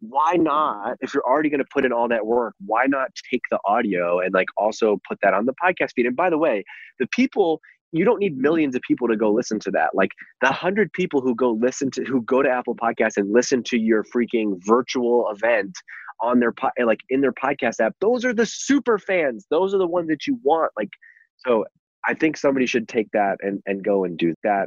why 0.00 0.34
not, 0.34 0.96
if 1.00 1.14
you're 1.14 1.26
already 1.26 1.48
going 1.48 1.62
to 1.62 1.68
put 1.72 1.84
in 1.84 1.92
all 1.92 2.08
that 2.08 2.26
work, 2.26 2.54
why 2.64 2.84
not 2.86 3.08
take 3.30 3.42
the 3.50 3.58
audio 3.64 4.20
and 4.20 4.34
like 4.34 4.48
also 4.56 5.00
put 5.08 5.18
that 5.22 5.34
on 5.34 5.46
the 5.46 5.54
podcast 5.62 5.92
feed? 5.94 6.06
And 6.06 6.16
by 6.16 6.30
the 6.30 6.38
way, 6.38 6.64
the 6.98 7.06
people 7.08 7.60
you 7.92 8.04
don't 8.04 8.18
need 8.18 8.32
mm-hmm. 8.32 8.42
millions 8.42 8.76
of 8.76 8.82
people 8.82 9.08
to 9.08 9.16
go 9.16 9.32
listen 9.32 9.58
to 9.60 9.70
that. 9.72 9.90
Like 9.94 10.10
the 10.40 10.48
hundred 10.48 10.92
people 10.92 11.20
who 11.20 11.34
go 11.34 11.52
listen 11.52 11.90
to 11.92 12.04
who 12.04 12.22
go 12.22 12.42
to 12.42 12.50
Apple 12.50 12.76
Podcasts 12.76 13.16
and 13.16 13.32
listen 13.32 13.62
to 13.64 13.78
your 13.78 14.04
freaking 14.04 14.54
virtual 14.64 15.30
event 15.30 15.76
on 16.22 16.40
their 16.40 16.52
po- 16.52 16.70
like 16.84 17.00
in 17.10 17.20
their 17.20 17.32
podcast 17.32 17.80
app. 17.80 17.94
Those 18.00 18.24
are 18.24 18.34
the 18.34 18.46
super 18.46 18.98
fans. 18.98 19.46
Those 19.50 19.74
are 19.74 19.78
the 19.78 19.86
ones 19.86 20.08
that 20.08 20.26
you 20.26 20.38
want. 20.42 20.72
Like 20.76 20.90
so, 21.36 21.64
I 22.06 22.14
think 22.14 22.36
somebody 22.36 22.66
should 22.66 22.88
take 22.88 23.10
that 23.12 23.36
and 23.40 23.62
and 23.66 23.84
go 23.84 24.04
and 24.04 24.18
do 24.18 24.34
that. 24.42 24.66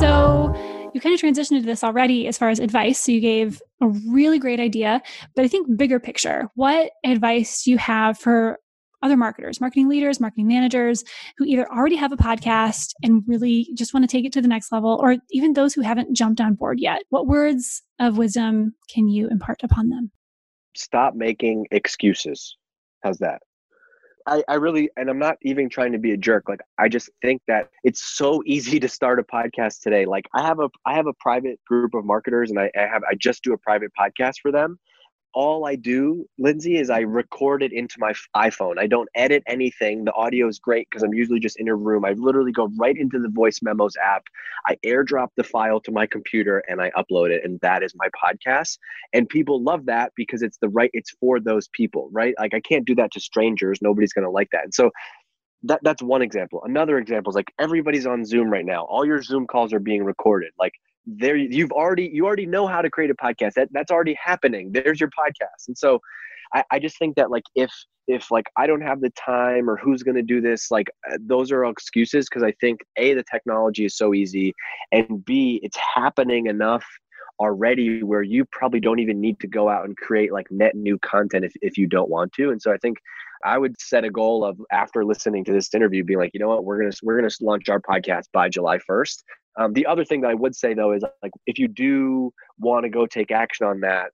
So 0.00 0.90
you 0.94 1.00
kind 1.00 1.14
of 1.14 1.20
transitioned 1.20 1.60
to 1.60 1.66
this 1.66 1.82
already 1.82 2.28
as 2.28 2.38
far 2.38 2.50
as 2.50 2.60
advice. 2.60 3.00
So 3.00 3.12
you 3.12 3.20
gave 3.20 3.60
a 3.80 3.88
really 4.08 4.38
great 4.38 4.60
idea, 4.60 5.02
but 5.34 5.44
I 5.44 5.48
think 5.48 5.76
bigger 5.76 5.98
picture, 5.98 6.48
what 6.54 6.92
advice 7.04 7.64
do 7.64 7.72
you 7.72 7.78
have 7.78 8.18
for 8.18 8.58
other 9.04 9.16
marketers, 9.16 9.60
marketing 9.60 9.88
leaders, 9.88 10.18
marketing 10.18 10.48
managers 10.48 11.04
who 11.36 11.44
either 11.44 11.70
already 11.70 11.96
have 11.96 12.10
a 12.10 12.16
podcast 12.16 12.94
and 13.02 13.22
really 13.26 13.68
just 13.74 13.92
want 13.94 14.02
to 14.02 14.08
take 14.08 14.24
it 14.24 14.32
to 14.32 14.40
the 14.40 14.48
next 14.48 14.72
level, 14.72 14.98
or 15.00 15.16
even 15.30 15.52
those 15.52 15.74
who 15.74 15.82
haven't 15.82 16.16
jumped 16.16 16.40
on 16.40 16.54
board 16.54 16.80
yet? 16.80 17.02
What 17.10 17.26
words 17.26 17.82
of 18.00 18.16
wisdom 18.16 18.74
can 18.88 19.08
you 19.08 19.28
impart 19.28 19.62
upon 19.62 19.90
them? 19.90 20.10
Stop 20.74 21.14
making 21.14 21.66
excuses. 21.70 22.56
How's 23.02 23.18
that? 23.18 23.42
I, 24.26 24.42
I 24.48 24.54
really, 24.54 24.88
and 24.96 25.10
I'm 25.10 25.18
not 25.18 25.36
even 25.42 25.68
trying 25.68 25.92
to 25.92 25.98
be 25.98 26.12
a 26.12 26.16
jerk. 26.16 26.48
Like, 26.48 26.60
I 26.78 26.88
just 26.88 27.10
think 27.20 27.42
that 27.46 27.68
it's 27.82 28.02
so 28.02 28.42
easy 28.46 28.80
to 28.80 28.88
start 28.88 29.18
a 29.18 29.22
podcast 29.22 29.82
today. 29.82 30.06
Like, 30.06 30.26
I 30.34 30.42
have 30.42 30.60
a, 30.60 30.70
I 30.86 30.94
have 30.94 31.06
a 31.06 31.12
private 31.20 31.60
group 31.68 31.94
of 31.94 32.06
marketers, 32.06 32.50
and 32.50 32.58
I, 32.58 32.70
I 32.76 32.86
have, 32.86 33.02
I 33.08 33.14
just 33.14 33.44
do 33.44 33.52
a 33.52 33.58
private 33.58 33.90
podcast 33.98 34.36
for 34.40 34.50
them, 34.50 34.78
all 35.34 35.66
I 35.66 35.74
do, 35.74 36.26
Lindsay, 36.38 36.78
is 36.78 36.90
I 36.90 37.00
record 37.00 37.62
it 37.62 37.72
into 37.72 37.96
my 37.98 38.12
iPhone. 38.36 38.78
I 38.78 38.86
don't 38.86 39.08
edit 39.14 39.42
anything. 39.46 40.04
The 40.04 40.12
audio 40.14 40.48
is 40.48 40.58
great 40.58 40.88
because 40.88 41.02
I'm 41.02 41.12
usually 41.12 41.40
just 41.40 41.58
in 41.58 41.68
a 41.68 41.74
room. 41.74 42.04
I 42.04 42.12
literally 42.12 42.52
go 42.52 42.70
right 42.78 42.96
into 42.96 43.18
the 43.18 43.28
voice 43.28 43.60
memos 43.60 43.94
app. 44.02 44.24
I 44.66 44.76
airdrop 44.86 45.28
the 45.36 45.44
file 45.44 45.80
to 45.80 45.92
my 45.92 46.06
computer 46.06 46.62
and 46.68 46.80
I 46.80 46.90
upload 46.92 47.30
it. 47.30 47.44
And 47.44 47.60
that 47.60 47.82
is 47.82 47.94
my 47.96 48.08
podcast. 48.10 48.78
And 49.12 49.28
people 49.28 49.62
love 49.62 49.86
that 49.86 50.12
because 50.16 50.42
it's 50.42 50.58
the 50.58 50.68
right, 50.68 50.90
it's 50.92 51.10
for 51.20 51.40
those 51.40 51.68
people, 51.68 52.08
right? 52.12 52.34
Like 52.38 52.54
I 52.54 52.60
can't 52.60 52.86
do 52.86 52.94
that 52.96 53.10
to 53.12 53.20
strangers. 53.20 53.80
Nobody's 53.82 54.12
going 54.12 54.24
to 54.24 54.30
like 54.30 54.48
that. 54.52 54.64
And 54.64 54.74
so 54.74 54.90
that, 55.64 55.80
that's 55.82 56.02
one 56.02 56.22
example. 56.22 56.62
Another 56.64 56.98
example 56.98 57.30
is 57.30 57.36
like 57.36 57.52
everybody's 57.58 58.06
on 58.06 58.24
Zoom 58.24 58.50
right 58.50 58.66
now. 58.66 58.84
All 58.84 59.04
your 59.04 59.20
Zoom 59.22 59.46
calls 59.46 59.72
are 59.72 59.80
being 59.80 60.04
recorded. 60.04 60.52
Like 60.58 60.74
there 61.06 61.36
you've 61.36 61.72
already 61.72 62.10
you 62.12 62.26
already 62.26 62.46
know 62.46 62.66
how 62.66 62.82
to 62.82 62.90
create 62.90 63.10
a 63.10 63.14
podcast. 63.14 63.54
That 63.54 63.68
that's 63.72 63.90
already 63.90 64.16
happening. 64.22 64.72
There's 64.72 65.00
your 65.00 65.10
podcast. 65.10 65.68
And 65.68 65.76
so 65.76 66.00
I, 66.54 66.64
I 66.70 66.78
just 66.78 66.98
think 66.98 67.16
that 67.16 67.30
like 67.30 67.44
if 67.54 67.70
if 68.06 68.30
like 68.30 68.44
i 68.58 68.66
don't 68.66 68.82
have 68.82 69.00
the 69.00 69.10
time 69.10 69.68
or 69.68 69.78
who's 69.78 70.02
going 70.02 70.14
to 70.14 70.22
do 70.22 70.40
this 70.40 70.70
like 70.70 70.88
uh, 71.10 71.16
those 71.22 71.50
are 71.50 71.64
all 71.64 71.70
excuses 71.70 72.26
because 72.28 72.42
i 72.42 72.52
think 72.60 72.80
a 72.98 73.14
the 73.14 73.24
technology 73.30 73.86
is 73.86 73.96
so 73.96 74.12
easy 74.12 74.52
and 74.92 75.24
b 75.24 75.58
it's 75.62 75.78
happening 75.94 76.46
enough 76.46 76.84
already 77.40 78.02
where 78.02 78.22
you 78.22 78.44
probably 78.52 78.80
don't 78.80 78.98
even 78.98 79.20
need 79.20 79.38
to 79.40 79.46
go 79.46 79.68
out 79.68 79.84
and 79.84 79.96
create 79.96 80.32
like 80.32 80.46
net 80.50 80.74
new 80.74 80.98
content 81.00 81.44
if, 81.44 81.52
if 81.62 81.76
you 81.76 81.86
don't 81.86 82.08
want 82.08 82.32
to. 82.32 82.50
And 82.50 82.60
so 82.60 82.72
i 82.72 82.76
think 82.78 82.98
i 83.44 83.58
would 83.58 83.74
set 83.80 84.04
a 84.04 84.10
goal 84.10 84.44
of 84.44 84.60
after 84.70 85.04
listening 85.04 85.44
to 85.44 85.52
this 85.52 85.72
interview 85.74 86.04
being 86.04 86.18
like 86.18 86.30
you 86.32 86.40
know 86.40 86.48
what? 86.48 86.64
We're 86.64 86.78
gonna 86.78 86.92
we're 87.02 87.16
gonna 87.16 87.34
launch 87.40 87.68
our 87.68 87.80
podcast 87.80 88.24
by 88.32 88.48
july 88.48 88.78
1st 88.78 89.22
um, 89.56 89.72
the 89.72 89.86
other 89.86 90.04
thing 90.04 90.20
that 90.22 90.30
I 90.30 90.34
would 90.34 90.54
say 90.54 90.74
though 90.74 90.92
is 90.92 91.04
like 91.22 91.32
if 91.46 91.58
you 91.58 91.68
do 91.68 92.32
want 92.58 92.84
to 92.84 92.90
go 92.90 93.06
take 93.06 93.30
action 93.30 93.66
on 93.66 93.80
that, 93.80 94.10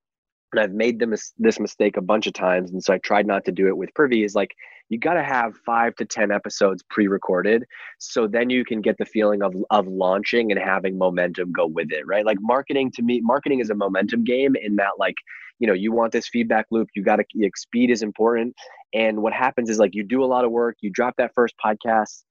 and 0.52 0.60
I've 0.60 0.72
made 0.72 0.98
them 0.98 1.14
this 1.38 1.60
mistake 1.60 1.96
a 1.96 2.02
bunch 2.02 2.26
of 2.26 2.32
times, 2.32 2.72
and 2.72 2.82
so 2.82 2.92
I 2.92 2.98
tried 2.98 3.26
not 3.26 3.44
to 3.44 3.52
do 3.52 3.68
it 3.68 3.76
with 3.76 3.94
Privy. 3.94 4.24
Is 4.24 4.34
like 4.34 4.50
you 4.88 4.98
got 4.98 5.14
to 5.14 5.22
have 5.22 5.54
five 5.64 5.94
to 5.96 6.04
ten 6.04 6.30
episodes 6.30 6.82
pre-recorded, 6.90 7.64
so 7.98 8.26
then 8.26 8.50
you 8.50 8.64
can 8.64 8.80
get 8.80 8.98
the 8.98 9.06
feeling 9.06 9.42
of 9.42 9.54
of 9.70 9.86
launching 9.86 10.50
and 10.50 10.60
having 10.60 10.98
momentum 10.98 11.52
go 11.52 11.66
with 11.66 11.90
it, 11.90 12.06
right? 12.06 12.26
Like 12.26 12.38
marketing 12.40 12.90
to 12.96 13.02
me, 13.02 13.20
marketing 13.22 13.60
is 13.60 13.70
a 13.70 13.74
momentum 13.74 14.24
game 14.24 14.56
in 14.56 14.76
that 14.76 14.92
like 14.98 15.16
you 15.58 15.66
know 15.66 15.74
you 15.74 15.92
want 15.92 16.12
this 16.12 16.28
feedback 16.28 16.66
loop. 16.70 16.88
You 16.94 17.02
got 17.02 17.16
to 17.16 17.24
like, 17.40 17.56
speed 17.56 17.90
is 17.90 18.02
important, 18.02 18.54
and 18.92 19.22
what 19.22 19.32
happens 19.32 19.70
is 19.70 19.78
like 19.78 19.94
you 19.94 20.02
do 20.02 20.22
a 20.22 20.26
lot 20.26 20.44
of 20.44 20.50
work, 20.50 20.76
you 20.80 20.90
drop 20.90 21.14
that 21.16 21.32
first 21.34 21.54
podcast, 21.64 22.24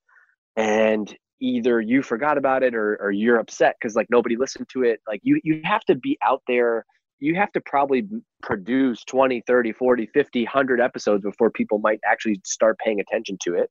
and 0.56 1.15
either 1.41 1.82
you 1.82 2.02
forgot 2.02 2.38
about 2.38 2.63
it 2.63 2.75
or, 2.75 2.97
or 3.02 3.12
you're 3.12 3.38
upset 3.38 3.75
because 3.80 3.95
like 3.95 4.08
nobody 4.10 4.36
listened 4.36 4.67
to 4.69 4.84
it 4.84 4.99
like 5.08 5.19
you 5.23 5.39
you 5.43 5.62
have 5.63 5.84
to 5.86 5.95
be 5.95 6.17
out 6.25 6.41
there 6.47 6.86
you 7.19 7.36
have 7.36 7.52
to 7.52 7.62
probably 7.62 8.08
produce 8.41 9.04
20 9.06 9.41
30 9.47 9.71
40 9.73 10.06
50 10.13 10.43
100 10.43 10.82
episodes 10.82 11.23
before 11.23 11.52
people 11.52 11.80
might 11.80 11.99
actually 12.10 12.39
start 12.43 12.78
paying 12.84 12.99
attention 12.99 13.38
to 13.43 13.56
it 13.56 13.69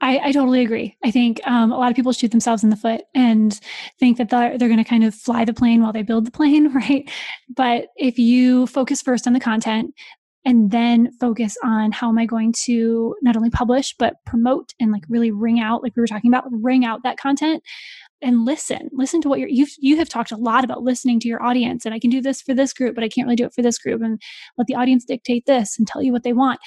I, 0.00 0.18
I 0.18 0.32
totally 0.32 0.62
agree. 0.62 0.98
I 1.02 1.10
think 1.10 1.40
um, 1.46 1.72
a 1.72 1.78
lot 1.78 1.88
of 1.88 1.96
people 1.96 2.12
shoot 2.12 2.30
themselves 2.30 2.62
in 2.62 2.68
the 2.68 2.76
foot 2.76 3.02
and 3.14 3.58
think 3.98 4.18
that 4.18 4.28
they're, 4.28 4.58
they're 4.58 4.68
going 4.68 4.82
to 4.82 4.88
kind 4.88 5.04
of 5.04 5.14
fly 5.14 5.46
the 5.46 5.54
plane 5.54 5.80
while 5.82 5.94
they 5.94 6.02
build 6.02 6.26
the 6.26 6.30
plane, 6.30 6.72
right? 6.74 7.10
But 7.48 7.86
if 7.96 8.18
you 8.18 8.66
focus 8.66 9.00
first 9.00 9.26
on 9.26 9.32
the 9.32 9.40
content, 9.40 9.94
and 10.44 10.70
then 10.70 11.10
focus 11.20 11.56
on 11.64 11.90
how 11.92 12.08
am 12.08 12.18
I 12.18 12.26
going 12.26 12.52
to 12.64 13.14
not 13.22 13.36
only 13.36 13.50
publish, 13.50 13.94
but 13.98 14.16
promote 14.26 14.74
and 14.78 14.92
like 14.92 15.04
really 15.08 15.30
wring 15.30 15.58
out, 15.58 15.82
like 15.82 15.96
we 15.96 16.00
were 16.00 16.06
talking 16.06 16.30
about, 16.30 16.44
wring 16.50 16.84
out 16.84 17.02
that 17.02 17.16
content 17.16 17.62
and 18.20 18.44
listen, 18.44 18.90
listen 18.92 19.20
to 19.22 19.28
what 19.28 19.38
you're, 19.38 19.48
you've, 19.48 19.72
you 19.78 19.96
have 19.96 20.08
talked 20.08 20.32
a 20.32 20.36
lot 20.36 20.64
about 20.64 20.82
listening 20.82 21.18
to 21.20 21.28
your 21.28 21.42
audience 21.42 21.86
and 21.86 21.94
I 21.94 21.98
can 21.98 22.10
do 22.10 22.20
this 22.20 22.42
for 22.42 22.54
this 22.54 22.72
group, 22.72 22.94
but 22.94 23.04
I 23.04 23.08
can't 23.08 23.26
really 23.26 23.36
do 23.36 23.46
it 23.46 23.54
for 23.54 23.62
this 23.62 23.78
group 23.78 24.02
and 24.02 24.20
let 24.58 24.66
the 24.66 24.74
audience 24.74 25.04
dictate 25.04 25.46
this 25.46 25.78
and 25.78 25.86
tell 25.86 26.02
you 26.02 26.12
what 26.12 26.24
they 26.24 26.32
want. 26.32 26.60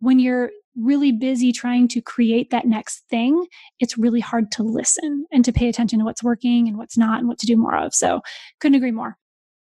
When 0.00 0.18
you're 0.18 0.50
really 0.76 1.12
busy 1.12 1.52
trying 1.52 1.86
to 1.86 2.00
create 2.00 2.50
that 2.50 2.66
next 2.66 3.04
thing, 3.08 3.46
it's 3.78 3.98
really 3.98 4.20
hard 4.20 4.50
to 4.52 4.62
listen 4.62 5.26
and 5.32 5.44
to 5.44 5.52
pay 5.52 5.68
attention 5.68 5.98
to 5.98 6.04
what's 6.04 6.22
working 6.22 6.68
and 6.68 6.76
what's 6.76 6.98
not 6.98 7.18
and 7.18 7.28
what 7.28 7.38
to 7.38 7.46
do 7.46 7.56
more 7.56 7.76
of. 7.76 7.94
So 7.94 8.20
couldn't 8.60 8.76
agree 8.76 8.90
more. 8.90 9.16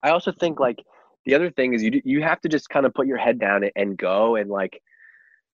I 0.01 0.09
also 0.09 0.31
think 0.31 0.59
like 0.59 0.83
the 1.25 1.35
other 1.35 1.49
thing 1.51 1.73
is 1.73 1.83
you 1.83 2.01
you 2.03 2.21
have 2.21 2.41
to 2.41 2.49
just 2.49 2.69
kind 2.69 2.85
of 2.85 2.93
put 2.93 3.07
your 3.07 3.17
head 3.17 3.39
down 3.39 3.63
and 3.75 3.97
go 3.97 4.35
and 4.35 4.49
like 4.49 4.81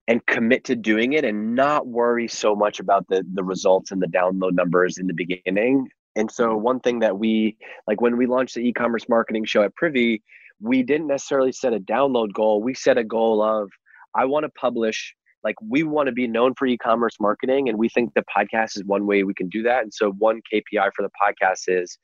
and 0.08 0.26
commit 0.26 0.64
to 0.66 0.76
doing 0.76 1.14
it 1.14 1.24
and 1.24 1.56
not 1.56 1.88
worry 1.88 2.28
so 2.28 2.56
much 2.56 2.80
about 2.80 3.06
the 3.10 3.24
the 3.34 3.44
results 3.44 3.92
and 3.92 4.02
the 4.02 4.08
download 4.08 4.54
numbers 4.54 4.98
in 4.98 5.08
the 5.08 5.14
beginning. 5.14 5.88
And 6.16 6.30
so 6.30 6.50
mm-hmm. 6.50 6.64
one 6.64 6.80
thing 6.80 7.00
that 7.00 7.18
we 7.18 7.58
like 7.88 8.02
when 8.02 8.18
we 8.18 8.26
launched 8.26 8.56
the 8.56 8.68
e-commerce 8.68 9.08
marketing 9.08 9.46
show 9.46 9.64
at 9.64 9.76
privy 9.76 10.24
we 10.62 10.84
didn't 10.84 11.08
necessarily 11.08 11.54
set 11.54 11.74
a 11.74 11.80
download 11.80 12.34
goal. 12.34 12.62
We 12.62 12.74
set 12.74 12.98
a 12.98 13.04
goal 13.04 13.42
of 13.42 13.70
i 14.16 14.26
want 14.26 14.44
to 14.44 14.50
publish 14.50 15.14
like 15.44 15.56
we 15.62 15.84
want 15.84 16.08
to 16.08 16.12
be 16.12 16.28
known 16.28 16.54
for 16.56 16.66
e-commerce 16.66 17.16
marketing 17.20 17.70
and 17.70 17.78
we 17.78 17.88
think 17.88 18.14
the 18.14 18.26
podcast 18.36 18.76
is 18.76 18.84
one 18.86 19.06
way 19.06 19.24
we 19.24 19.34
can 19.34 19.48
do 19.50 19.64
that. 19.64 19.84
And 19.84 19.94
so 19.94 20.12
one 20.14 20.42
kpi 20.52 20.90
for 20.96 21.04
the 21.04 21.12
podcast 21.22 21.64
is 21.68 21.98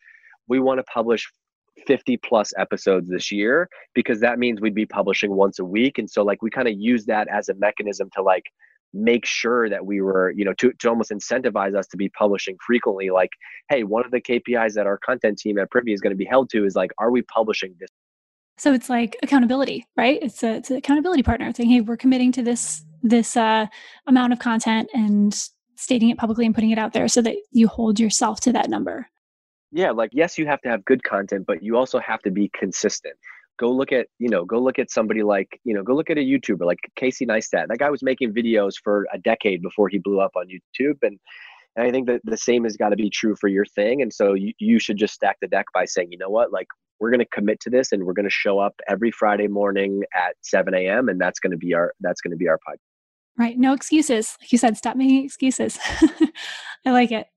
we 0.48 0.60
want 0.60 0.78
to 0.78 0.84
publish 0.84 1.28
50 1.86 2.18
plus 2.18 2.54
episodes 2.58 3.10
this 3.10 3.32
year 3.32 3.70
because 3.94 4.20
that 4.20 4.40
means 4.40 4.62
we'd 4.62 4.76
be 4.76 4.86
publishing 4.86 5.32
once 5.32 5.60
a 5.60 5.66
week. 5.66 5.98
And 5.98 6.10
so 6.10 6.24
like 6.24 6.42
we 6.42 6.50
kind 6.50 6.68
of 6.68 6.76
use 6.78 7.06
that 7.06 7.28
as 7.28 7.50
a 7.50 7.56
mechanism 7.56 8.10
to 8.16 8.22
like 8.22 8.46
make 8.94 9.26
sure 9.26 9.70
that 9.70 9.86
we 9.86 10.00
were 10.00 10.32
you 10.32 10.46
know 10.46 10.54
to, 10.54 10.72
to 10.80 10.88
almost 10.88 11.12
incentivize 11.12 11.76
us 11.76 11.86
to 11.88 11.98
be 11.98 12.10
publishing 12.10 12.56
frequently. 12.66 13.10
Like 13.10 13.32
hey 13.70 13.84
one 13.84 14.06
of 14.06 14.12
the 14.12 14.22
kpis 14.22 14.74
that 14.74 14.88
our 14.88 14.98
content 14.98 15.38
team 15.38 15.58
at 15.58 15.70
privy 15.70 15.94
is 15.94 16.02
going 16.02 16.12
to 16.12 16.18
be 16.18 16.26
held 16.26 16.50
to 16.52 16.66
is 16.66 16.76
like 16.76 16.92
are 16.98 17.12
we 17.12 17.22
publishing 17.24 17.76
this? 17.80 17.90
So 18.58 18.74
it's 18.74 18.90
like 18.90 19.18
accountability 19.22 19.86
right? 19.98 20.20
It's 20.22 20.44
a 20.44 20.56
it's 20.56 20.72
an 20.72 20.78
accountability 20.78 21.24
partner 21.24 21.52
saying 21.54 21.70
hey 21.70 21.82
we're 21.82 21.98
committing 21.98 22.32
to 22.34 22.42
this 22.42 22.86
this 23.04 23.38
uh, 23.38 23.68
amount 24.08 24.34
of 24.34 24.40
content 24.40 24.90
and 24.94 25.38
stating 25.76 26.10
it 26.10 26.18
publicly 26.18 26.46
and 26.46 26.56
putting 26.56 26.72
it 26.72 26.80
out 26.80 26.94
there 26.94 27.08
so 27.08 27.22
that 27.22 27.36
you 27.52 27.68
hold 27.68 28.00
yourself 28.00 28.40
to 28.40 28.54
that 28.54 28.70
number 28.70 29.08
yeah 29.76 29.92
like 29.92 30.10
yes 30.14 30.38
you 30.38 30.48
have 30.48 30.62
to 30.62 30.70
have 30.70 30.84
good 30.86 31.04
content 31.04 31.46
but 31.46 31.62
you 31.62 31.78
also 31.78 32.00
have 32.00 32.22
to 32.22 32.32
be 32.32 32.50
consistent. 32.58 33.16
Go 33.60 33.72
look 33.72 33.92
at 33.92 34.08
you 34.20 34.30
know 34.30 34.46
go 34.46 34.58
look 34.60 34.80
at 34.80 34.90
somebody 34.90 35.22
like 35.22 35.60
you 35.64 35.74
know 35.74 35.84
go 35.84 35.94
look 35.94 36.10
at 36.10 36.18
a 36.18 36.22
youtuber 36.22 36.66
like 36.66 36.80
casey 36.96 37.26
neistat. 37.26 37.68
That 37.68 37.78
guy 37.78 37.90
was 37.90 38.02
making 38.02 38.34
videos 38.34 38.74
for 38.82 39.06
a 39.14 39.20
decade 39.20 39.62
before 39.62 39.90
he 39.90 40.00
blew 40.00 40.20
up 40.20 40.32
on 40.36 40.48
youtube 40.48 40.98
and 41.04 41.20
and 41.76 41.86
i 41.86 41.92
think 41.92 42.08
that 42.08 42.22
the 42.24 42.38
same 42.38 42.64
has 42.64 42.78
got 42.78 42.90
to 42.90 42.96
be 42.96 43.10
true 43.10 43.36
for 43.36 43.50
your 43.50 43.66
thing 43.66 44.02
and 44.02 44.12
so 44.14 44.34
you, 44.34 44.54
you 44.60 44.80
should 44.80 44.98
just 44.98 45.14
stack 45.14 45.38
the 45.42 45.48
deck 45.48 45.66
by 45.74 45.86
saying 45.86 46.12
you 46.12 46.18
know 46.18 46.30
what? 46.30 46.52
Like 46.52 46.68
we're 47.00 47.12
going 47.12 47.20
to 47.20 47.26
commit 47.26 47.60
to 47.60 47.70
this 47.70 47.92
and 47.92 48.06
we're 48.06 48.14
going 48.14 48.28
to 48.28 48.30
show 48.30 48.58
up 48.60 48.74
every 48.88 49.12
friday 49.12 49.48
morning 49.50 50.04
at 50.16 50.36
7 50.42 50.74
a.m 50.74 51.10
and 51.10 51.20
that's 51.20 51.40
going 51.40 51.52
to 51.52 51.58
be 51.58 51.74
our 51.74 51.94
that's 52.00 52.22
going 52.22 52.32
to 52.32 52.38
be 52.38 52.48
our 52.48 52.58
podcast 52.58 52.80
right. 53.38 53.58
No 53.58 53.74
excuses. 53.74 54.38
Like 54.42 54.52
you 54.54 54.58
said 54.58 54.78
stop 54.78 54.96
making 54.96 55.26
excuses. 55.26 55.78
I 56.86 56.92
like 56.92 57.12
it 57.12 57.28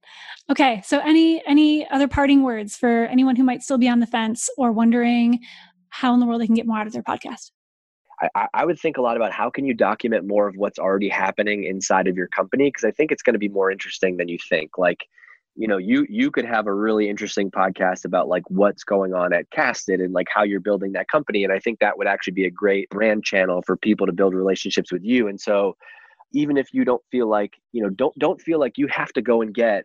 Okay, 0.50 0.82
so 0.84 0.98
any 1.00 1.42
any 1.46 1.88
other 1.90 2.08
parting 2.08 2.42
words 2.42 2.74
for 2.74 3.04
anyone 3.04 3.36
who 3.36 3.44
might 3.44 3.62
still 3.62 3.76
be 3.76 3.88
on 3.88 4.00
the 4.00 4.06
fence 4.06 4.48
or 4.56 4.72
wondering 4.72 5.40
how 5.90 6.14
in 6.14 6.20
the 6.20 6.26
world 6.26 6.40
they 6.40 6.46
can 6.46 6.54
get 6.54 6.66
more 6.66 6.78
out 6.78 6.86
of 6.86 6.92
their 6.92 7.02
podcast? 7.02 7.50
I, 8.34 8.48
I 8.52 8.64
would 8.64 8.80
think 8.80 8.96
a 8.96 9.02
lot 9.02 9.16
about 9.16 9.32
how 9.32 9.50
can 9.50 9.64
you 9.64 9.74
document 9.74 10.26
more 10.26 10.48
of 10.48 10.56
what's 10.56 10.78
already 10.78 11.08
happening 11.08 11.64
inside 11.64 12.08
of 12.08 12.16
your 12.16 12.28
company 12.28 12.68
because 12.68 12.84
I 12.84 12.90
think 12.90 13.12
it's 13.12 13.22
going 13.22 13.34
to 13.34 13.38
be 13.38 13.48
more 13.48 13.70
interesting 13.70 14.16
than 14.16 14.28
you 14.28 14.38
think. 14.48 14.76
Like, 14.76 15.06
you 15.54 15.68
know, 15.68 15.76
you 15.76 16.06
you 16.08 16.30
could 16.30 16.44
have 16.44 16.66
a 16.66 16.72
really 16.72 17.08
interesting 17.08 17.50
podcast 17.50 18.04
about 18.04 18.28
like 18.28 18.44
what's 18.48 18.84
going 18.84 19.12
on 19.12 19.32
at 19.32 19.50
Casted 19.50 20.00
and 20.00 20.12
like 20.12 20.28
how 20.32 20.44
you're 20.44 20.60
building 20.60 20.92
that 20.92 21.08
company, 21.08 21.44
and 21.44 21.52
I 21.52 21.58
think 21.58 21.80
that 21.80 21.98
would 21.98 22.06
actually 22.06 22.34
be 22.34 22.46
a 22.46 22.50
great 22.50 22.88
brand 22.90 23.24
channel 23.24 23.62
for 23.66 23.76
people 23.76 24.06
to 24.06 24.12
build 24.12 24.34
relationships 24.34 24.90
with 24.90 25.04
you. 25.04 25.28
And 25.28 25.40
so, 25.40 25.76
even 26.32 26.56
if 26.56 26.72
you 26.72 26.84
don't 26.84 27.02
feel 27.10 27.28
like 27.28 27.54
you 27.72 27.82
know, 27.82 27.90
don't 27.90 28.18
don't 28.18 28.40
feel 28.40 28.58
like 28.58 28.78
you 28.78 28.86
have 28.88 29.12
to 29.12 29.22
go 29.22 29.42
and 29.42 29.52
get 29.52 29.84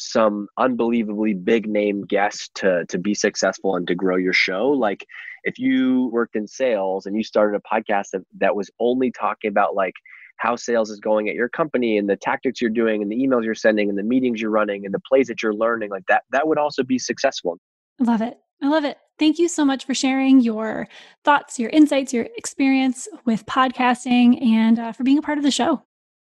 some 0.00 0.48
unbelievably 0.56 1.34
big 1.34 1.68
name 1.68 2.04
guests 2.06 2.48
to 2.54 2.84
to 2.88 2.98
be 2.98 3.14
successful 3.14 3.76
and 3.76 3.86
to 3.86 3.94
grow 3.94 4.16
your 4.16 4.32
show. 4.32 4.68
Like 4.70 5.06
if 5.44 5.58
you 5.58 6.08
worked 6.12 6.36
in 6.36 6.46
sales 6.46 7.06
and 7.06 7.16
you 7.16 7.22
started 7.22 7.60
a 7.60 7.74
podcast 7.74 8.10
that, 8.12 8.22
that 8.38 8.56
was 8.56 8.70
only 8.80 9.10
talking 9.10 9.48
about 9.48 9.74
like 9.74 9.94
how 10.36 10.56
sales 10.56 10.90
is 10.90 11.00
going 11.00 11.28
at 11.28 11.34
your 11.34 11.50
company 11.50 11.98
and 11.98 12.08
the 12.08 12.16
tactics 12.16 12.60
you're 12.60 12.70
doing 12.70 13.02
and 13.02 13.12
the 13.12 13.16
emails 13.16 13.44
you're 13.44 13.54
sending 13.54 13.90
and 13.90 13.98
the 13.98 14.02
meetings 14.02 14.40
you're 14.40 14.50
running 14.50 14.86
and 14.86 14.94
the 14.94 15.00
plays 15.00 15.26
that 15.26 15.42
you're 15.42 15.54
learning 15.54 15.90
like 15.90 16.04
that 16.08 16.22
that 16.30 16.48
would 16.48 16.58
also 16.58 16.82
be 16.82 16.98
successful. 16.98 17.58
I 18.00 18.04
love 18.04 18.22
it. 18.22 18.38
I 18.62 18.68
love 18.68 18.84
it. 18.84 18.98
Thank 19.18 19.38
you 19.38 19.48
so 19.48 19.66
much 19.66 19.84
for 19.84 19.94
sharing 19.94 20.40
your 20.40 20.88
thoughts 21.24 21.58
your 21.58 21.70
insights 21.70 22.14
your 22.14 22.26
experience 22.36 23.06
with 23.26 23.44
podcasting 23.44 24.42
and 24.42 24.78
uh, 24.78 24.92
for 24.92 25.04
being 25.04 25.18
a 25.18 25.22
part 25.22 25.36
of 25.36 25.44
the 25.44 25.50
show 25.50 25.82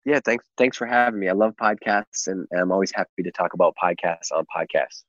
yeah, 0.07 0.21
thanks 0.25 0.45
thanks 0.57 0.77
for 0.77 0.87
having 0.87 1.19
me. 1.19 1.29
I 1.29 1.33
love 1.33 1.55
podcasts 1.57 2.29
and, 2.29 2.47
and 2.53 2.61
I'm 2.61 2.71
always 2.71 2.93
happy 2.95 3.25
to 3.25 3.33
talk 3.33 3.55
about 3.55 3.75
podcasts 3.83 4.31
on 4.33 4.47
podcasts. 4.47 5.03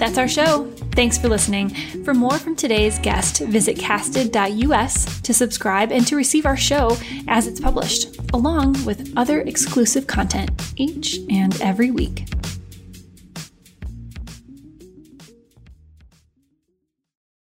That's 0.00 0.18
our 0.18 0.28
show. 0.28 0.70
Thanks 0.92 1.16
for 1.16 1.28
listening. 1.28 1.70
For 2.04 2.14
more 2.14 2.38
from 2.38 2.56
today's 2.56 2.98
guest, 2.98 3.40
visit 3.40 3.78
casted.us 3.78 5.20
to 5.20 5.34
subscribe 5.34 5.92
and 5.92 6.06
to 6.08 6.16
receive 6.16 6.44
our 6.44 6.56
show 6.56 6.96
as 7.28 7.46
it's 7.46 7.60
published, 7.60 8.16
along 8.32 8.84
with 8.84 9.12
other 9.16 9.40
exclusive 9.42 10.06
content 10.06 10.50
each 10.76 11.18
and 11.30 11.60
every 11.60 11.90
week. 11.90 12.26